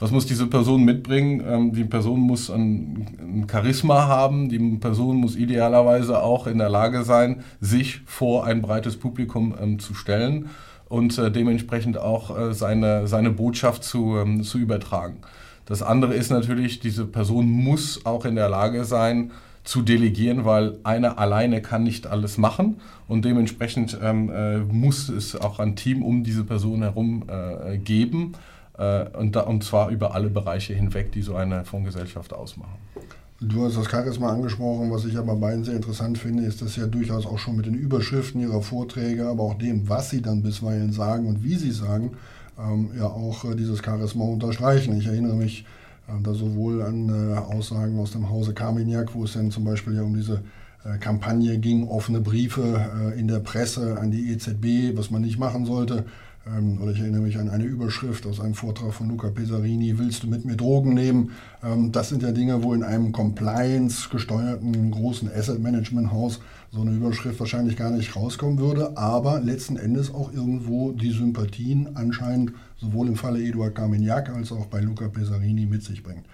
Was 0.00 0.10
muss 0.10 0.26
diese 0.26 0.48
Person 0.48 0.84
mitbringen? 0.84 1.44
Ähm, 1.46 1.72
die 1.72 1.84
Person 1.84 2.18
muss 2.18 2.50
ein, 2.50 3.46
Charisma 3.48 4.08
haben, 4.08 4.48
die 4.48 4.58
Person 4.78 5.18
muss 5.18 5.36
idealerweise 5.36 6.20
auch 6.20 6.48
in 6.48 6.58
der 6.58 6.70
Lage 6.70 7.04
sein, 7.04 7.44
sich 7.60 8.00
vor 8.06 8.44
ein 8.44 8.62
breites 8.62 8.96
Publikum 8.96 9.54
ähm, 9.60 9.78
zu 9.78 9.94
stellen 9.94 10.50
und 10.92 11.16
äh, 11.16 11.30
dementsprechend 11.30 11.96
auch 11.96 12.38
äh, 12.38 12.52
seine, 12.52 13.06
seine 13.06 13.30
Botschaft 13.30 13.82
zu, 13.82 14.18
ähm, 14.18 14.42
zu 14.42 14.58
übertragen. 14.58 15.16
Das 15.64 15.82
andere 15.82 16.12
ist 16.12 16.30
natürlich, 16.30 16.80
diese 16.80 17.06
Person 17.06 17.48
muss 17.48 18.04
auch 18.04 18.26
in 18.26 18.34
der 18.34 18.50
Lage 18.50 18.84
sein, 18.84 19.30
zu 19.64 19.80
delegieren, 19.80 20.44
weil 20.44 20.76
einer 20.84 21.18
alleine 21.18 21.62
kann 21.62 21.84
nicht 21.84 22.06
alles 22.06 22.36
machen 22.36 22.76
und 23.08 23.24
dementsprechend 23.24 23.96
ähm, 24.02 24.30
äh, 24.30 24.58
muss 24.58 25.08
es 25.08 25.34
auch 25.34 25.60
ein 25.60 25.76
Team 25.76 26.02
um 26.02 26.24
diese 26.24 26.44
Person 26.44 26.82
herum 26.82 27.24
äh, 27.26 27.78
geben 27.78 28.32
äh, 28.76 29.06
und, 29.16 29.34
da, 29.34 29.42
und 29.42 29.64
zwar 29.64 29.88
über 29.88 30.14
alle 30.14 30.28
Bereiche 30.28 30.74
hinweg, 30.74 31.10
die 31.12 31.22
so 31.22 31.36
eine 31.36 31.64
Fondsgesellschaft 31.64 32.34
ausmachen. 32.34 32.76
Du 33.44 33.64
hast 33.64 33.76
das 33.76 33.90
Charisma 33.90 34.28
angesprochen, 34.28 34.92
was 34.92 35.04
ich 35.04 35.18
aber 35.18 35.34
beiden 35.34 35.64
sehr 35.64 35.74
interessant 35.74 36.16
finde, 36.16 36.44
ist, 36.44 36.62
dass 36.62 36.76
ja 36.76 36.86
durchaus 36.86 37.26
auch 37.26 37.38
schon 37.38 37.56
mit 37.56 37.66
den 37.66 37.74
Überschriften 37.74 38.40
ihrer 38.40 38.62
Vorträge, 38.62 39.26
aber 39.26 39.42
auch 39.42 39.54
dem, 39.54 39.88
was 39.88 40.10
sie 40.10 40.22
dann 40.22 40.42
bisweilen 40.42 40.92
sagen 40.92 41.26
und 41.26 41.42
wie 41.42 41.56
sie 41.56 41.72
sagen, 41.72 42.12
ähm, 42.56 42.90
ja 42.96 43.06
auch 43.06 43.44
äh, 43.44 43.56
dieses 43.56 43.82
Charisma 43.84 44.24
unterstreichen. 44.26 44.96
Ich 44.96 45.06
erinnere 45.06 45.34
mich 45.34 45.64
äh, 46.06 46.12
da 46.22 46.34
sowohl 46.34 46.82
an 46.82 47.08
äh, 47.08 47.36
Aussagen 47.36 47.98
aus 47.98 48.12
dem 48.12 48.30
Hause 48.30 48.54
Carmignac, 48.54 49.12
wo 49.12 49.24
es 49.24 49.32
dann 49.32 49.50
zum 49.50 49.64
Beispiel 49.64 49.96
ja 49.96 50.02
um 50.02 50.14
diese 50.14 50.42
äh, 50.84 50.98
Kampagne 50.98 51.58
ging, 51.58 51.88
offene 51.88 52.20
Briefe 52.20 53.12
äh, 53.12 53.18
in 53.18 53.26
der 53.26 53.40
Presse 53.40 53.98
an 53.98 54.12
die 54.12 54.30
EZB, 54.30 54.96
was 54.96 55.10
man 55.10 55.22
nicht 55.22 55.40
machen 55.40 55.66
sollte, 55.66 56.04
ähm, 56.46 56.80
oder 56.80 56.92
ich 56.92 57.00
erinnere 57.00 57.22
mich 57.22 57.38
an 57.38 57.48
eine 57.48 57.64
Überschrift 57.64 58.26
aus 58.26 58.40
einem 58.40 58.54
Vortrag 58.54 58.92
von 58.92 59.08
Luca 59.08 59.30
Pesarini, 59.30 59.98
willst 59.98 60.22
du 60.22 60.26
mit 60.26 60.44
mir 60.44 60.56
Drogen 60.56 60.94
nehmen? 60.94 61.32
Ähm, 61.62 61.92
das 61.92 62.08
sind 62.08 62.22
ja 62.22 62.32
Dinge, 62.32 62.62
wo 62.62 62.74
in 62.74 62.82
einem 62.82 63.12
Compliance-gesteuerten 63.12 64.90
großen 64.90 65.30
Asset-Management-Haus 65.32 66.40
so 66.70 66.80
eine 66.80 66.92
Überschrift 66.92 67.38
wahrscheinlich 67.38 67.76
gar 67.76 67.90
nicht 67.90 68.16
rauskommen 68.16 68.58
würde, 68.58 68.96
aber 68.96 69.40
letzten 69.40 69.76
Endes 69.76 70.12
auch 70.12 70.32
irgendwo 70.32 70.92
die 70.92 71.12
Sympathien 71.12 71.90
anscheinend 71.94 72.52
sowohl 72.78 73.08
im 73.08 73.16
Falle 73.16 73.42
Eduard 73.42 73.74
Carmignac 73.74 74.30
als 74.30 74.52
auch 74.52 74.66
bei 74.66 74.80
Luca 74.80 75.08
Pesarini 75.08 75.66
mit 75.66 75.82
sich 75.82 76.02
bringt. 76.02 76.24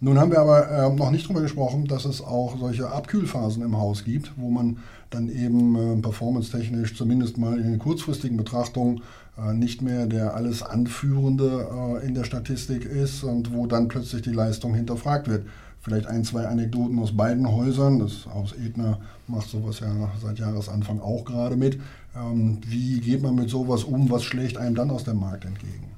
Nun 0.00 0.18
haben 0.18 0.30
wir 0.30 0.38
aber 0.38 0.70
äh, 0.70 0.94
noch 0.94 1.10
nicht 1.10 1.24
darüber 1.24 1.40
gesprochen, 1.40 1.86
dass 1.86 2.04
es 2.04 2.20
auch 2.22 2.56
solche 2.56 2.88
Abkühlphasen 2.88 3.64
im 3.64 3.76
Haus 3.76 4.04
gibt, 4.04 4.32
wo 4.36 4.48
man 4.48 4.78
dann 5.10 5.28
eben 5.28 5.74
äh, 5.74 6.00
performance-technisch 6.00 6.96
zumindest 6.96 7.36
mal 7.36 7.58
in 7.58 7.64
den 7.64 7.78
kurzfristigen 7.80 8.36
Betrachtungen 8.36 9.02
nicht 9.52 9.82
mehr 9.82 10.06
der 10.06 10.34
alles 10.34 10.62
Anführende 10.62 12.00
äh, 12.02 12.06
in 12.06 12.14
der 12.14 12.24
Statistik 12.24 12.84
ist 12.84 13.22
und 13.22 13.52
wo 13.52 13.66
dann 13.66 13.88
plötzlich 13.88 14.22
die 14.22 14.32
Leistung 14.32 14.74
hinterfragt 14.74 15.28
wird. 15.28 15.46
Vielleicht 15.80 16.06
ein, 16.06 16.24
zwei 16.24 16.46
Anekdoten 16.46 16.98
aus 16.98 17.16
beiden 17.16 17.50
Häusern. 17.50 18.00
Das 18.00 18.26
Haus 18.26 18.52
Edner 18.52 18.98
macht 19.26 19.48
sowas 19.48 19.80
ja 19.80 20.10
seit 20.20 20.38
Jahresanfang 20.38 21.00
auch 21.00 21.24
gerade 21.24 21.56
mit. 21.56 21.80
Ähm, 22.16 22.58
wie 22.66 23.00
geht 23.00 23.22
man 23.22 23.36
mit 23.36 23.48
sowas 23.48 23.84
um? 23.84 24.10
Was 24.10 24.24
schlägt 24.24 24.56
einem 24.56 24.74
dann 24.74 24.90
aus 24.90 25.04
dem 25.04 25.20
Markt 25.20 25.44
entgegen? 25.44 25.88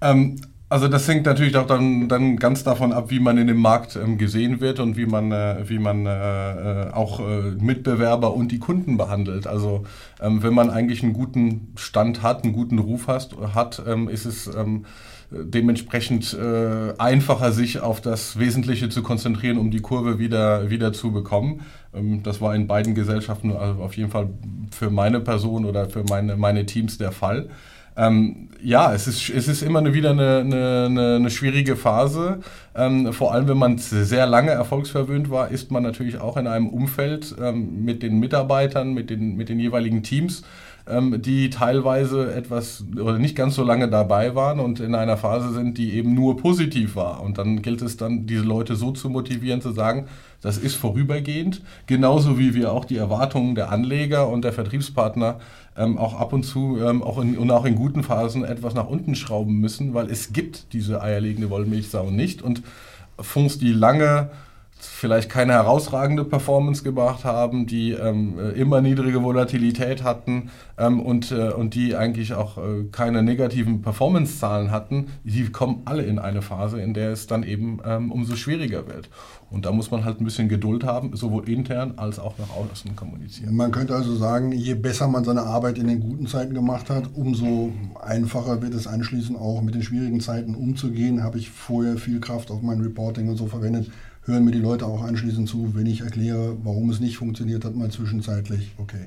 Ähm, 0.00 0.36
also 0.68 0.88
das 0.88 1.06
hängt 1.06 1.26
natürlich 1.26 1.56
auch 1.56 1.66
dann, 1.66 2.08
dann 2.08 2.36
ganz 2.36 2.64
davon 2.64 2.92
ab, 2.92 3.10
wie 3.10 3.20
man 3.20 3.38
in 3.38 3.46
dem 3.46 3.60
Markt 3.60 3.94
ähm, 3.96 4.18
gesehen 4.18 4.60
wird 4.60 4.80
und 4.80 4.96
wie 4.96 5.06
man, 5.06 5.30
äh, 5.30 5.68
wie 5.68 5.78
man 5.78 6.06
äh, 6.06 6.88
äh 6.88 6.90
auch 6.92 7.20
äh, 7.20 7.52
Mitbewerber 7.60 8.34
und 8.34 8.50
die 8.50 8.58
Kunden 8.58 8.96
behandelt. 8.96 9.46
Also 9.46 9.84
ähm, 10.20 10.42
wenn 10.42 10.54
man 10.54 10.70
eigentlich 10.70 11.02
einen 11.02 11.12
guten 11.12 11.72
Stand 11.76 12.22
hat, 12.22 12.42
einen 12.42 12.52
guten 12.52 12.80
Ruf 12.80 13.06
hast, 13.06 13.36
hat, 13.54 13.80
ähm, 13.86 14.08
ist 14.08 14.24
es 14.24 14.48
ähm, 14.48 14.86
dementsprechend 15.30 16.34
äh, 16.34 16.94
einfacher, 16.98 17.52
sich 17.52 17.80
auf 17.80 18.00
das 18.00 18.38
Wesentliche 18.38 18.88
zu 18.88 19.02
konzentrieren, 19.02 19.58
um 19.58 19.70
die 19.70 19.80
Kurve 19.80 20.18
wieder, 20.18 20.70
wieder 20.70 20.92
zu 20.92 21.12
bekommen. 21.12 21.62
Ähm, 21.94 22.22
das 22.22 22.40
war 22.40 22.54
in 22.54 22.66
beiden 22.66 22.94
Gesellschaften 22.94 23.52
also 23.52 23.82
auf 23.82 23.96
jeden 23.96 24.10
Fall 24.10 24.30
für 24.70 24.90
meine 24.90 25.20
Person 25.20 25.64
oder 25.64 25.88
für 25.88 26.04
meine, 26.08 26.36
meine 26.36 26.66
Teams 26.66 26.98
der 26.98 27.12
Fall. 27.12 27.48
Ähm, 27.96 28.48
ja, 28.62 28.92
es 28.92 29.06
ist, 29.06 29.30
es 29.30 29.48
ist 29.48 29.62
immer 29.62 29.94
wieder 29.94 30.10
eine, 30.10 30.40
eine, 30.40 31.16
eine 31.16 31.30
schwierige 31.30 31.76
Phase. 31.76 32.40
Ähm, 32.74 33.12
vor 33.12 33.32
allem, 33.32 33.48
wenn 33.48 33.58
man 33.58 33.78
sehr 33.78 34.26
lange 34.26 34.50
erfolgsverwöhnt 34.50 35.30
war, 35.30 35.50
ist 35.50 35.70
man 35.70 35.82
natürlich 35.82 36.20
auch 36.20 36.36
in 36.36 36.46
einem 36.46 36.68
Umfeld 36.68 37.34
ähm, 37.40 37.84
mit 37.84 38.02
den 38.02 38.18
Mitarbeitern, 38.18 38.92
mit 38.92 39.08
den, 39.08 39.36
mit 39.36 39.48
den 39.48 39.58
jeweiligen 39.58 40.02
Teams, 40.02 40.42
ähm, 40.88 41.22
die 41.22 41.48
teilweise 41.50 42.34
etwas 42.34 42.84
oder 43.00 43.18
nicht 43.18 43.34
ganz 43.34 43.54
so 43.54 43.64
lange 43.64 43.88
dabei 43.88 44.34
waren 44.34 44.60
und 44.60 44.80
in 44.80 44.94
einer 44.94 45.16
Phase 45.16 45.52
sind, 45.52 45.78
die 45.78 45.94
eben 45.94 46.14
nur 46.14 46.36
positiv 46.36 46.96
war. 46.96 47.22
Und 47.22 47.38
dann 47.38 47.62
gilt 47.62 47.82
es 47.82 47.96
dann, 47.96 48.26
diese 48.26 48.44
Leute 48.44 48.76
so 48.76 48.92
zu 48.92 49.08
motivieren, 49.08 49.60
zu 49.60 49.72
sagen, 49.72 50.06
das 50.42 50.58
ist 50.58 50.76
vorübergehend, 50.76 51.62
genauso 51.86 52.38
wie 52.38 52.54
wir 52.54 52.72
auch 52.72 52.84
die 52.84 52.98
Erwartungen 52.98 53.54
der 53.54 53.72
Anleger 53.72 54.28
und 54.28 54.44
der 54.44 54.52
Vertriebspartner 54.52 55.40
ähm, 55.76 55.98
auch 55.98 56.18
ab 56.18 56.32
und 56.32 56.44
zu 56.44 56.78
ähm, 56.80 57.02
auch 57.02 57.18
in, 57.18 57.36
und 57.38 57.50
auch 57.50 57.64
in 57.64 57.74
guten 57.74 58.02
Phasen 58.02 58.44
etwas 58.44 58.74
nach 58.74 58.88
unten 58.88 59.14
schrauben 59.14 59.58
müssen, 59.60 59.94
weil 59.94 60.10
es 60.10 60.32
gibt 60.32 60.72
diese 60.72 61.02
eierlegende 61.02 61.50
Wollmilchsau 61.50 62.10
nicht 62.10 62.42
und 62.42 62.62
Fonds, 63.18 63.58
die 63.58 63.72
lange 63.72 64.30
vielleicht 64.86 65.28
keine 65.28 65.52
herausragende 65.52 66.24
Performance 66.24 66.82
gebracht 66.82 67.24
haben, 67.24 67.66
die 67.66 67.92
ähm, 67.92 68.38
äh, 68.38 68.50
immer 68.52 68.80
niedrige 68.80 69.22
Volatilität 69.22 70.02
hatten 70.02 70.50
ähm, 70.78 71.00
und, 71.00 71.32
äh, 71.32 71.50
und 71.50 71.74
die 71.74 71.94
eigentlich 71.96 72.32
auch 72.34 72.58
äh, 72.58 72.84
keine 72.92 73.22
negativen 73.22 73.82
Performance-Zahlen 73.82 74.70
hatten, 74.70 75.08
die 75.24 75.50
kommen 75.50 75.82
alle 75.84 76.02
in 76.02 76.18
eine 76.18 76.42
Phase, 76.42 76.80
in 76.80 76.94
der 76.94 77.10
es 77.10 77.26
dann 77.26 77.42
eben 77.42 77.80
ähm, 77.84 78.10
umso 78.10 78.36
schwieriger 78.36 78.86
wird. 78.86 79.10
Und 79.50 79.64
da 79.64 79.72
muss 79.72 79.90
man 79.90 80.04
halt 80.04 80.20
ein 80.20 80.24
bisschen 80.24 80.48
Geduld 80.48 80.82
haben, 80.82 81.14
sowohl 81.14 81.48
intern 81.48 81.94
als 81.96 82.18
auch 82.18 82.36
nach 82.38 82.50
außen 82.50 82.96
kommunizieren. 82.96 83.54
Man 83.54 83.70
könnte 83.70 83.94
also 83.94 84.16
sagen, 84.16 84.50
je 84.50 84.74
besser 84.74 85.06
man 85.06 85.24
seine 85.24 85.42
Arbeit 85.42 85.78
in 85.78 85.86
den 85.86 86.00
guten 86.00 86.26
Zeiten 86.26 86.54
gemacht 86.54 86.90
hat, 86.90 87.10
umso 87.14 87.72
einfacher 88.02 88.60
wird 88.60 88.74
es 88.74 88.86
anschließend 88.86 89.38
auch 89.38 89.62
mit 89.62 89.74
den 89.74 89.82
schwierigen 89.82 90.20
Zeiten 90.20 90.54
umzugehen. 90.54 91.22
Habe 91.22 91.38
ich 91.38 91.50
vorher 91.50 91.96
viel 91.96 92.18
Kraft 92.18 92.50
auf 92.50 92.62
mein 92.62 92.80
Reporting 92.80 93.28
und 93.28 93.36
so 93.36 93.46
verwendet 93.46 93.90
hören 94.26 94.44
mir 94.44 94.50
die 94.50 94.58
Leute 94.58 94.86
auch 94.86 95.02
anschließend 95.02 95.48
zu, 95.48 95.74
wenn 95.74 95.86
ich 95.86 96.02
erkläre, 96.02 96.56
warum 96.62 96.90
es 96.90 97.00
nicht 97.00 97.16
funktioniert 97.16 97.64
hat, 97.64 97.74
mal 97.74 97.90
zwischenzeitlich. 97.90 98.72
Okay. 98.78 99.06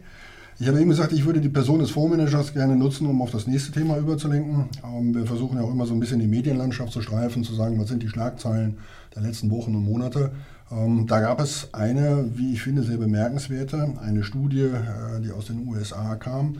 Ich 0.62 0.68
habe 0.68 0.82
eben 0.82 0.90
gesagt, 0.90 1.14
ich 1.14 1.26
würde 1.26 1.40
die 1.40 1.48
Person 1.48 1.80
des 1.80 1.92
Fondsmanagers 1.92 2.54
gerne 2.54 2.76
nutzen, 2.76 3.08
um 3.08 3.22
auf 3.22 3.32
das 3.32 3.48
nächste 3.48 3.72
Thema 3.72 3.98
überzulenken. 3.98 4.66
Ähm, 4.84 5.16
wir 5.16 5.26
versuchen 5.26 5.58
ja 5.58 5.64
auch 5.64 5.72
immer 5.72 5.86
so 5.86 5.94
ein 5.94 6.02
bisschen 6.02 6.20
die 6.20 6.28
Medienlandschaft 6.28 6.92
zu 6.92 7.02
streifen, 7.02 7.46
zu 7.46 7.56
sagen, 7.56 7.80
was 7.80 7.88
sind 7.88 8.04
die 8.04 8.10
Schlagzeilen 8.10 8.78
der 9.16 9.22
letzten 9.22 9.52
Wochen 9.52 9.74
und 9.74 9.86
Monate. 9.86 10.32
Ähm, 10.70 11.08
da 11.08 11.22
gab 11.22 11.40
es 11.40 11.70
eine, 11.74 12.26
wie 12.36 12.54
ich 12.54 12.62
finde, 12.62 12.84
sehr 12.84 12.98
bemerkenswerte, 12.98 13.94
eine 14.02 14.24
Studie, 14.24 14.64
äh, 14.64 15.22
die 15.24 15.32
aus 15.32 15.46
den 15.46 15.66
USA 15.66 16.16
kam, 16.16 16.58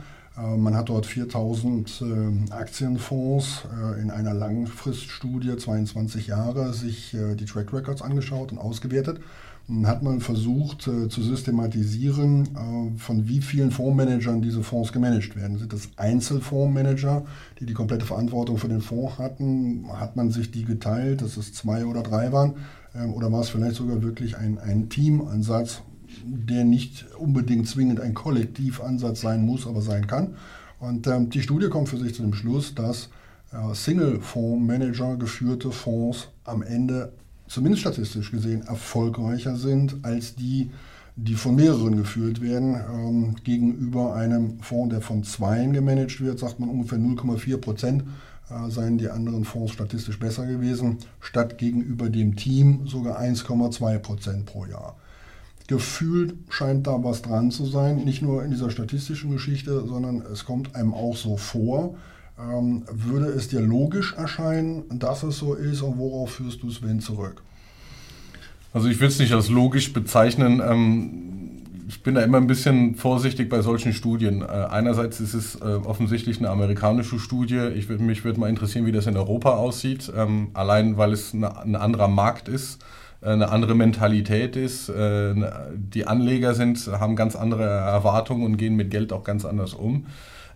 man 0.58 0.76
hat 0.76 0.90
dort 0.90 1.06
4000 1.06 2.02
äh, 2.02 2.54
Aktienfonds 2.54 3.64
äh, 3.74 4.02
in 4.02 4.12
einer 4.12 4.34
Langfriststudie, 4.34 5.58
22 5.58 6.28
Jahre, 6.28 6.74
sich 6.74 7.16
die 7.36 7.46
Track 7.46 7.74
Records 7.74 8.02
angeschaut 8.02 8.52
und 8.52 8.58
ausgewertet. 8.58 9.20
Und 9.68 9.86
hat 9.86 10.02
man 10.02 10.20
versucht 10.20 10.82
zu 10.82 11.22
systematisieren, 11.22 12.96
von 12.98 13.28
wie 13.28 13.40
vielen 13.40 13.70
Fondsmanagern 13.70 14.42
diese 14.42 14.64
Fonds 14.64 14.92
gemanagt 14.92 15.36
werden. 15.36 15.60
Sind 15.60 15.72
das 15.72 15.90
Einzelfondsmanager, 15.96 17.24
die 17.60 17.68
die 17.68 17.76
komplette 17.76 18.08
Verantwortung 18.08 18.58
für 18.58 18.68
den 18.68 18.82
Fonds 18.82 19.20
hatten? 19.20 19.86
Hat 19.94 20.16
man 20.16 20.32
sich 20.32 20.50
die 20.50 20.66
geteilt, 20.66 21.22
dass 21.22 21.38
es 21.38 21.54
zwei 21.54 21.86
oder 21.86 22.02
drei 22.02 22.32
waren? 22.32 22.56
Ähm, 22.96 23.14
oder 23.14 23.32
war 23.32 23.42
es 23.42 23.50
vielleicht 23.50 23.76
sogar 23.76 24.02
wirklich 24.02 24.38
ein, 24.38 24.58
ein 24.58 24.90
Teamansatz, 24.90 25.82
der 26.24 26.66
nicht 26.66 27.06
unbedingt 27.18 27.68
zwingend 27.68 28.00
ein 28.00 28.14
Kollektivansatz 28.14 29.22
sein 29.22 29.46
muss, 29.46 29.68
aber 29.68 29.82
sein 29.82 30.08
kann. 30.08 30.36
Und 30.80 31.08
ähm, 31.08 31.30
die 31.30 31.42
Studie 31.42 31.70
kommt 31.70 31.90
für 31.90 31.98
sich 31.98 32.16
zu 32.16 32.22
dem 32.22 32.34
Schluss, 32.34 32.74
dass 32.76 33.10
äh, 33.52 33.74
Single-Fonds-Manager 33.74 35.18
geführte 35.18 35.72
Fonds 35.72 36.30
am 36.44 36.62
Ende, 36.62 37.14
zumindest 37.48 37.82
statistisch 37.82 38.32
gesehen, 38.32 38.62
erfolgreicher 38.62 39.56
sind 39.56 39.98
als 40.04 40.36
die, 40.36 40.72
die 41.16 41.36
von 41.36 41.56
mehreren 41.56 41.98
geführt 41.98 42.42
werden. 42.42 42.76
Ähm, 42.76 43.36
gegenüber 43.44 44.16
einem 44.16 44.60
Fonds, 44.62 44.94
der 44.94 45.02
von 45.02 45.24
zweien 45.24 45.74
gemanagt 45.74 46.22
wird, 46.22 46.40
sagt 46.40 46.60
man 46.60 46.70
ungefähr 46.70 47.00
0,4 47.00 47.58
Prozent 47.58 48.04
äh, 48.50 48.70
seien 48.70 48.98
die 48.98 49.10
anderen 49.10 49.46
Fonds 49.46 49.74
statistisch 49.74 50.18
besser 50.18 50.46
gewesen, 50.46 50.98
statt 51.20 51.58
gegenüber 51.58 52.10
dem 52.10 52.36
Team 52.36 52.88
sogar 52.88 53.20
1,2 53.20 54.00
Prozent 54.00 54.46
pro 54.46 54.66
Jahr. 54.66 54.96
Gefühlt 55.70 56.34
scheint 56.50 56.88
da 56.88 57.04
was 57.04 57.22
dran 57.22 57.52
zu 57.52 57.64
sein, 57.68 57.98
nicht 57.98 58.24
nur 58.24 58.44
in 58.44 58.50
dieser 58.50 58.72
statistischen 58.72 59.30
Geschichte, 59.30 59.86
sondern 59.88 60.24
es 60.34 60.44
kommt 60.44 60.76
einem 60.76 60.96
auch 60.96 61.16
so 61.16 61.38
vor. 61.38 61.96
Ähm, 62.40 62.86
würde 62.92 63.28
es 63.28 63.50
dir 63.50 63.62
logisch 63.62 64.14
erscheinen, 64.14 64.86
dass 64.98 65.22
es 65.22 65.38
so 65.38 65.54
ist 65.54 65.84
und 65.84 66.00
worauf 66.00 66.32
führst 66.32 66.64
du 66.64 66.70
es 66.70 66.82
wenn 66.82 67.02
zurück? 67.02 67.44
Also 68.74 68.88
ich 68.88 69.00
will 69.00 69.10
es 69.10 69.20
nicht 69.20 69.32
als 69.32 69.50
logisch 69.50 69.94
bezeichnen. 69.94 70.60
Ähm, 70.60 71.30
ich 71.88 72.02
bin 72.02 72.16
da 72.16 72.24
immer 72.24 72.38
ein 72.38 72.48
bisschen 72.48 72.96
vorsichtig 72.96 73.48
bei 73.48 73.62
solchen 73.62 73.94
Studien. 73.94 74.42
Äh, 74.42 74.46
einerseits 74.46 75.20
ist 75.20 75.36
es 75.36 75.54
äh, 75.54 75.66
offensichtlich 75.66 76.40
eine 76.40 76.50
amerikanische 76.50 77.20
Studie. 77.20 77.60
Ich 77.76 77.90
würd, 77.90 78.02
mich 78.02 78.24
würde 78.24 78.40
mal 78.40 78.50
interessieren, 78.50 78.88
wie 78.88 78.92
das 78.92 79.06
in 79.06 79.18
Europa 79.18 79.52
aussieht. 79.52 80.12
Ähm, 80.18 80.48
allein 80.56 80.98
weil 80.98 81.14
es 81.14 81.36
eine, 81.36 81.62
ein 81.62 81.76
anderer 81.76 82.08
Markt 82.08 82.48
ist, 82.48 82.80
eine 83.22 83.50
andere 83.50 83.76
Mentalität 83.76 84.56
ist. 84.56 84.90
Äh, 84.90 85.36
die 85.76 86.08
Anleger 86.08 86.54
sind, 86.54 86.88
haben 86.88 87.16
ganz 87.16 87.36
andere 87.36 87.64
Erwartungen 87.64 88.46
und 88.46 88.58
gehen 88.58 88.76
mit 88.76 88.92
Geld 88.92 89.12
auch 89.12 89.24
ganz 89.24 89.46
anders 89.46 89.74
um. 89.74 90.06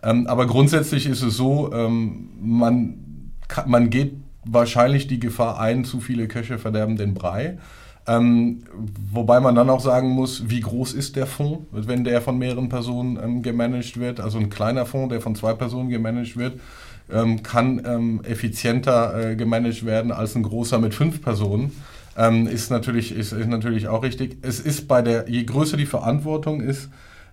Ähm, 0.01 0.27
aber 0.27 0.48
grundsätzlich 0.48 1.08
ist 1.08 1.22
es 1.22 1.36
so, 1.36 1.72
ähm, 1.74 2.29
man, 2.41 3.32
man 3.65 3.89
geht 3.89 4.13
wahrscheinlich 4.46 5.08
die 5.08 5.20
Gefahr 5.20 5.60
ein, 5.60 5.86
zu 5.86 6.00
viele 6.00 6.27
Köche 6.27 6.58
verderben 6.58 6.98
den 6.98 7.13
Brei. 7.13 7.58
Ähm, 8.05 8.63
wobei 9.12 9.39
man 9.39 9.55
dann 9.55 9.70
auch 9.70 9.79
sagen 9.79 10.10
muss, 10.10 10.50
wie 10.50 10.60
groß 10.60 10.93
ist 10.93 11.15
der 11.15 11.25
Fonds, 11.25 11.65
wenn 11.72 12.03
der 12.03 12.22
von 12.22 12.38
mehreren 12.38 12.67
Personen 12.67 13.17
ähm, 13.22 13.41
gemanagt 13.41 13.98
wird. 13.98 14.20
Also 14.20 14.39
ein 14.39 14.50
kleiner 14.50 14.86
Fonds, 14.86 15.10
der 15.10 15.22
von 15.22 15.36
zwei 15.36 15.53
Personen 15.53 15.89
gemanagt 15.89 16.36
wird, 16.36 16.60
ähm, 17.10 17.43
kann 17.43 17.82
ähm, 17.86 18.22
effizienter 18.24 19.32
äh, 19.32 19.36
gemanagt 19.38 19.86
werden 19.86 20.12
als 20.12 20.36
ein 20.36 20.43
großer 20.43 20.79
mit 20.79 20.93
fünf 20.93 21.22
Personen. 21.22 21.72
Ähm, 22.17 22.48
ist, 22.48 22.70
natürlich, 22.70 23.15
ist, 23.15 23.32
ist 23.32 23.48
natürlich 23.48 23.88
auch 23.88 24.03
richtig. 24.03 24.38
Es 24.41 24.60
ist 24.60 24.88
bei 24.88 25.01
der, 25.01 25.29
je 25.29 25.43
größer 25.43 25.77
die 25.77 25.86
Verantwortung 25.86 26.62
ist, 26.62 26.89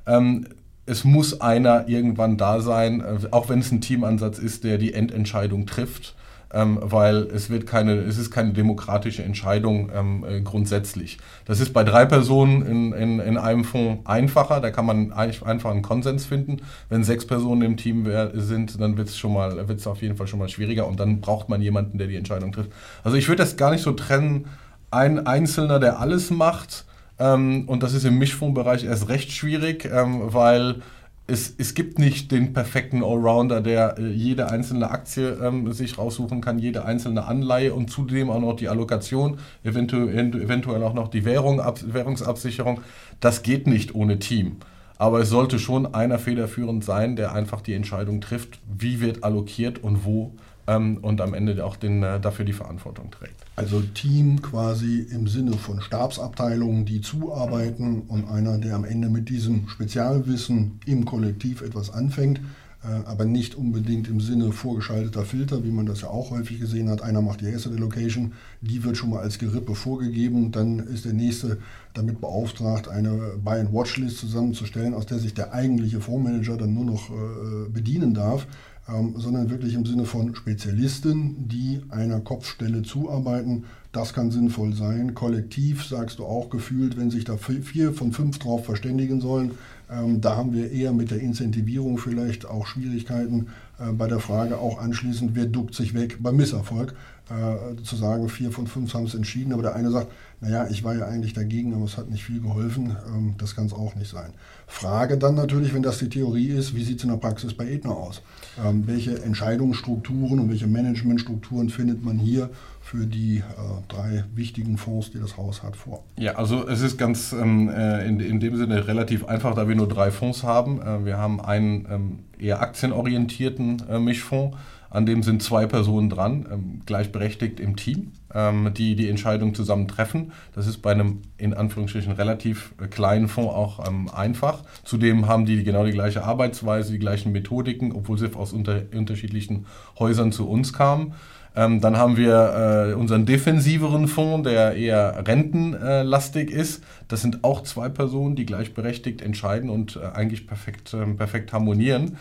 ähm, 0.06 0.46
es 0.86 1.04
muss 1.04 1.40
einer 1.40 1.88
irgendwann 1.88 2.36
da 2.36 2.60
sein, 2.60 3.00
äh, 3.00 3.18
auch 3.30 3.48
wenn 3.48 3.60
es 3.60 3.70
ein 3.70 3.80
Teamansatz 3.80 4.38
ist, 4.38 4.64
der 4.64 4.78
die 4.78 4.94
Endentscheidung 4.94 5.66
trifft 5.66 6.14
ähm, 6.52 6.78
weil 6.82 7.28
es 7.34 7.50
wird 7.50 7.66
keine, 7.66 7.94
es 7.94 8.18
ist 8.18 8.30
keine 8.30 8.52
demokratische 8.52 9.22
Entscheidung 9.22 9.90
ähm, 9.94 10.24
äh, 10.28 10.40
grundsätzlich. 10.40 11.18
Das 11.44 11.60
ist 11.60 11.72
bei 11.72 11.84
drei 11.84 12.04
Personen 12.06 12.62
in, 12.66 12.92
in, 12.92 13.20
in 13.20 13.38
einem 13.38 13.64
Fonds 13.64 14.06
einfacher, 14.06 14.60
da 14.60 14.70
kann 14.70 14.86
man 14.86 15.12
einfach 15.12 15.70
einen 15.70 15.82
Konsens 15.82 16.26
finden. 16.26 16.58
Wenn 16.88 17.04
sechs 17.04 17.26
Personen 17.26 17.62
im 17.62 17.76
Team 17.76 18.08
sind, 18.34 18.80
dann 18.80 18.96
wird 18.96 19.08
es 19.08 19.86
auf 19.86 20.02
jeden 20.02 20.16
Fall 20.16 20.26
schon 20.26 20.38
mal 20.38 20.48
schwieriger 20.48 20.86
und 20.86 20.98
dann 20.98 21.20
braucht 21.20 21.48
man 21.48 21.62
jemanden, 21.62 21.98
der 21.98 22.08
die 22.08 22.16
Entscheidung 22.16 22.52
trifft. 22.52 22.70
Also 23.04 23.16
ich 23.16 23.28
würde 23.28 23.42
das 23.42 23.56
gar 23.56 23.70
nicht 23.70 23.82
so 23.82 23.92
trennen, 23.92 24.46
ein 24.90 25.26
Einzelner, 25.26 25.78
der 25.78 26.00
alles 26.00 26.30
macht, 26.30 26.84
ähm, 27.20 27.64
und 27.66 27.82
das 27.82 27.92
ist 27.92 28.04
im 28.04 28.18
Mischfondsbereich 28.18 28.84
erst 28.84 29.08
recht 29.08 29.30
schwierig, 29.30 29.84
ähm, 29.84 30.32
weil 30.32 30.82
es, 31.26 31.54
es 31.58 31.74
gibt 31.74 31.98
nicht 31.98 32.32
den 32.32 32.52
perfekten 32.52 33.04
Allrounder, 33.04 33.60
der 33.60 33.98
äh, 33.98 34.08
jede 34.08 34.50
einzelne 34.50 34.90
Aktie 34.90 35.38
ähm, 35.42 35.72
sich 35.72 35.98
raussuchen 35.98 36.40
kann, 36.40 36.58
jede 36.58 36.84
einzelne 36.84 37.24
Anleihe 37.26 37.74
und 37.74 37.90
zudem 37.90 38.30
auch 38.30 38.40
noch 38.40 38.56
die 38.56 38.68
Allokation, 38.68 39.38
eventuell, 39.62 40.34
eventuell 40.34 40.82
auch 40.82 40.94
noch 40.94 41.08
die 41.08 41.24
Währung, 41.24 41.60
Ab, 41.60 41.78
Währungsabsicherung. 41.84 42.80
Das 43.20 43.42
geht 43.42 43.66
nicht 43.66 43.94
ohne 43.94 44.18
Team. 44.18 44.56
Aber 44.98 45.20
es 45.20 45.28
sollte 45.28 45.58
schon 45.58 45.94
einer 45.94 46.18
federführend 46.18 46.84
sein, 46.84 47.16
der 47.16 47.32
einfach 47.32 47.60
die 47.60 47.74
Entscheidung 47.74 48.20
trifft, 48.20 48.58
wie 48.66 49.00
wird 49.00 49.24
allokiert 49.24 49.82
und 49.82 50.04
wo 50.04 50.32
ähm, 50.66 50.98
und 50.98 51.20
am 51.20 51.34
Ende 51.34 51.64
auch 51.64 51.76
den, 51.76 52.02
äh, 52.02 52.20
dafür 52.20 52.44
die 52.44 52.52
Verantwortung 52.52 53.10
trägt. 53.10 53.34
Also 53.56 53.80
Team 53.80 54.42
quasi 54.42 55.00
im 55.10 55.26
Sinne 55.26 55.52
von 55.52 55.80
Stabsabteilungen, 55.80 56.84
die 56.84 57.00
zuarbeiten 57.00 58.02
und 58.08 58.28
einer, 58.28 58.58
der 58.58 58.74
am 58.74 58.84
Ende 58.84 59.08
mit 59.08 59.28
diesem 59.28 59.68
Spezialwissen 59.68 60.80
im 60.86 61.04
Kollektiv 61.04 61.62
etwas 61.62 61.92
anfängt, 61.92 62.40
äh, 62.82 63.06
aber 63.06 63.24
nicht 63.24 63.54
unbedingt 63.54 64.08
im 64.08 64.20
Sinne 64.20 64.52
vorgeschalteter 64.52 65.24
Filter, 65.24 65.64
wie 65.64 65.70
man 65.70 65.86
das 65.86 66.02
ja 66.02 66.08
auch 66.08 66.30
häufig 66.30 66.60
gesehen 66.60 66.88
hat. 66.88 67.02
Einer 67.02 67.20
macht 67.20 67.40
die 67.40 67.52
Asset 67.52 67.72
Allocation, 67.72 68.32
die 68.60 68.82
wird 68.84 68.96
schon 68.96 69.10
mal 69.10 69.20
als 69.20 69.38
Gerippe 69.38 69.74
vorgegeben, 69.74 70.52
dann 70.52 70.78
ist 70.78 71.04
der 71.04 71.12
nächste 71.12 71.58
damit 71.92 72.20
beauftragt, 72.20 72.88
eine 72.88 73.32
Buy-and-Watch-List 73.44 74.18
zusammenzustellen, 74.18 74.94
aus 74.94 75.06
der 75.06 75.18
sich 75.18 75.34
der 75.34 75.52
eigentliche 75.52 76.00
Fondsmanager 76.00 76.56
dann 76.56 76.72
nur 76.72 76.84
noch 76.84 77.10
äh, 77.10 77.68
bedienen 77.68 78.14
darf 78.14 78.46
ähm, 78.92 79.14
sondern 79.16 79.50
wirklich 79.50 79.74
im 79.74 79.86
Sinne 79.86 80.04
von 80.04 80.34
Spezialisten, 80.34 81.48
die 81.48 81.80
einer 81.90 82.20
Kopfstelle 82.20 82.82
zuarbeiten. 82.82 83.64
Das 83.92 84.12
kann 84.12 84.30
sinnvoll 84.30 84.74
sein. 84.74 85.14
Kollektiv 85.14 85.84
sagst 85.84 86.18
du 86.18 86.24
auch 86.24 86.48
gefühlt, 86.50 86.96
wenn 86.96 87.10
sich 87.10 87.24
da 87.24 87.36
vier 87.36 87.92
von 87.92 88.12
fünf 88.12 88.38
drauf 88.38 88.64
verständigen 88.64 89.20
sollen, 89.20 89.52
ähm, 89.90 90.20
da 90.20 90.36
haben 90.36 90.52
wir 90.52 90.70
eher 90.70 90.92
mit 90.92 91.10
der 91.10 91.20
Incentivierung 91.20 91.98
vielleicht 91.98 92.46
auch 92.46 92.66
Schwierigkeiten 92.66 93.48
äh, 93.78 93.92
bei 93.92 94.06
der 94.06 94.20
Frage 94.20 94.58
auch 94.58 94.78
anschließend, 94.78 95.32
wer 95.34 95.46
duckt 95.46 95.74
sich 95.74 95.94
weg 95.94 96.18
beim 96.20 96.36
Misserfolg. 96.36 96.94
Äh, 97.30 97.80
zu 97.84 97.94
sagen, 97.94 98.28
vier 98.28 98.50
von 98.50 98.66
fünf 98.66 98.92
haben 98.92 99.04
es 99.04 99.14
entschieden, 99.14 99.52
aber 99.52 99.62
der 99.62 99.76
eine 99.76 99.92
sagt, 99.92 100.08
naja, 100.40 100.66
ich 100.68 100.82
war 100.82 100.96
ja 100.96 101.06
eigentlich 101.06 101.32
dagegen, 101.32 101.74
aber 101.74 101.84
es 101.84 101.96
hat 101.96 102.10
nicht 102.10 102.24
viel 102.24 102.40
geholfen. 102.40 102.96
Ähm, 103.06 103.34
das 103.38 103.54
kann 103.54 103.66
es 103.66 103.72
auch 103.72 103.94
nicht 103.94 104.10
sein. 104.10 104.32
Frage 104.66 105.16
dann 105.16 105.36
natürlich, 105.36 105.72
wenn 105.72 105.82
das 105.84 105.98
die 105.98 106.08
Theorie 106.08 106.48
ist, 106.48 106.74
wie 106.74 106.82
sieht 106.82 106.98
es 106.98 107.04
in 107.04 107.10
der 107.10 107.18
Praxis 107.18 107.54
bei 107.54 107.70
Edna 107.70 107.90
aus? 107.90 108.22
Ähm, 108.64 108.82
welche 108.88 109.22
Entscheidungsstrukturen 109.22 110.40
und 110.40 110.50
welche 110.50 110.66
Managementstrukturen 110.66 111.70
findet 111.70 112.04
man 112.04 112.18
hier 112.18 112.50
für 112.80 113.06
die 113.06 113.36
äh, 113.36 113.42
drei 113.86 114.24
wichtigen 114.34 114.76
Fonds, 114.76 115.12
die 115.12 115.20
das 115.20 115.36
Haus 115.36 115.62
hat, 115.62 115.76
vor? 115.76 116.02
Ja, 116.18 116.34
also 116.34 116.66
es 116.66 116.80
ist 116.80 116.98
ganz 116.98 117.32
ähm, 117.32 117.68
äh, 117.68 118.08
in, 118.08 118.18
in 118.18 118.40
dem 118.40 118.56
Sinne 118.56 118.88
relativ 118.88 119.26
einfach, 119.26 119.54
da 119.54 119.68
wir 119.68 119.76
nur 119.76 119.88
drei 119.88 120.10
Fonds 120.10 120.42
haben. 120.42 120.82
Äh, 120.82 121.04
wir 121.04 121.18
haben 121.18 121.40
einen 121.40 121.86
ähm, 121.88 122.18
eher 122.40 122.60
aktienorientierten 122.60 123.84
äh, 123.88 124.00
Mischfonds 124.00 124.56
an 124.90 125.06
dem 125.06 125.22
sind 125.22 125.42
zwei 125.42 125.66
Personen 125.66 126.10
dran, 126.10 126.46
ähm, 126.52 126.80
gleichberechtigt 126.84 127.60
im 127.60 127.76
Team, 127.76 128.12
ähm, 128.34 128.74
die 128.76 128.96
die 128.96 129.08
Entscheidung 129.08 129.54
zusammen 129.54 129.86
treffen. 129.86 130.32
Das 130.54 130.66
ist 130.66 130.78
bei 130.78 130.90
einem 130.90 131.22
in 131.38 131.54
Anführungsstrichen 131.54 132.12
relativ 132.12 132.74
äh, 132.82 132.88
kleinen 132.88 133.28
Fonds 133.28 133.54
auch 133.54 133.86
ähm, 133.86 134.10
einfach. 134.12 134.62
Zudem 134.84 135.28
haben 135.28 135.46
die 135.46 135.62
genau 135.62 135.84
die 135.84 135.92
gleiche 135.92 136.24
Arbeitsweise, 136.24 136.92
die 136.92 136.98
gleichen 136.98 137.30
Methodiken, 137.30 137.92
obwohl 137.92 138.18
sie 138.18 138.34
aus 138.34 138.52
unter 138.52 138.82
unterschiedlichen 138.94 139.66
Häusern 139.98 140.32
zu 140.32 140.48
uns 140.48 140.72
kamen. 140.72 141.14
Ähm, 141.56 141.80
dann 141.80 141.96
haben 141.96 142.16
wir 142.16 142.90
äh, 142.90 142.94
unseren 142.94 143.26
defensiveren 143.26 144.08
Fonds, 144.08 144.48
der 144.48 144.74
eher 144.76 145.26
rentenlastig 145.26 146.50
ist. 146.50 146.82
Das 147.08 147.22
sind 147.22 147.42
auch 147.42 147.62
zwei 147.62 147.88
Personen, 147.88 148.36
die 148.36 148.46
gleichberechtigt 148.46 149.20
entscheiden 149.20 149.70
und 149.70 149.96
äh, 149.96 150.16
eigentlich 150.16 150.46
perfekt, 150.46 150.94
äh, 150.94 151.06
perfekt 151.06 151.52
harmonieren. 151.52 152.18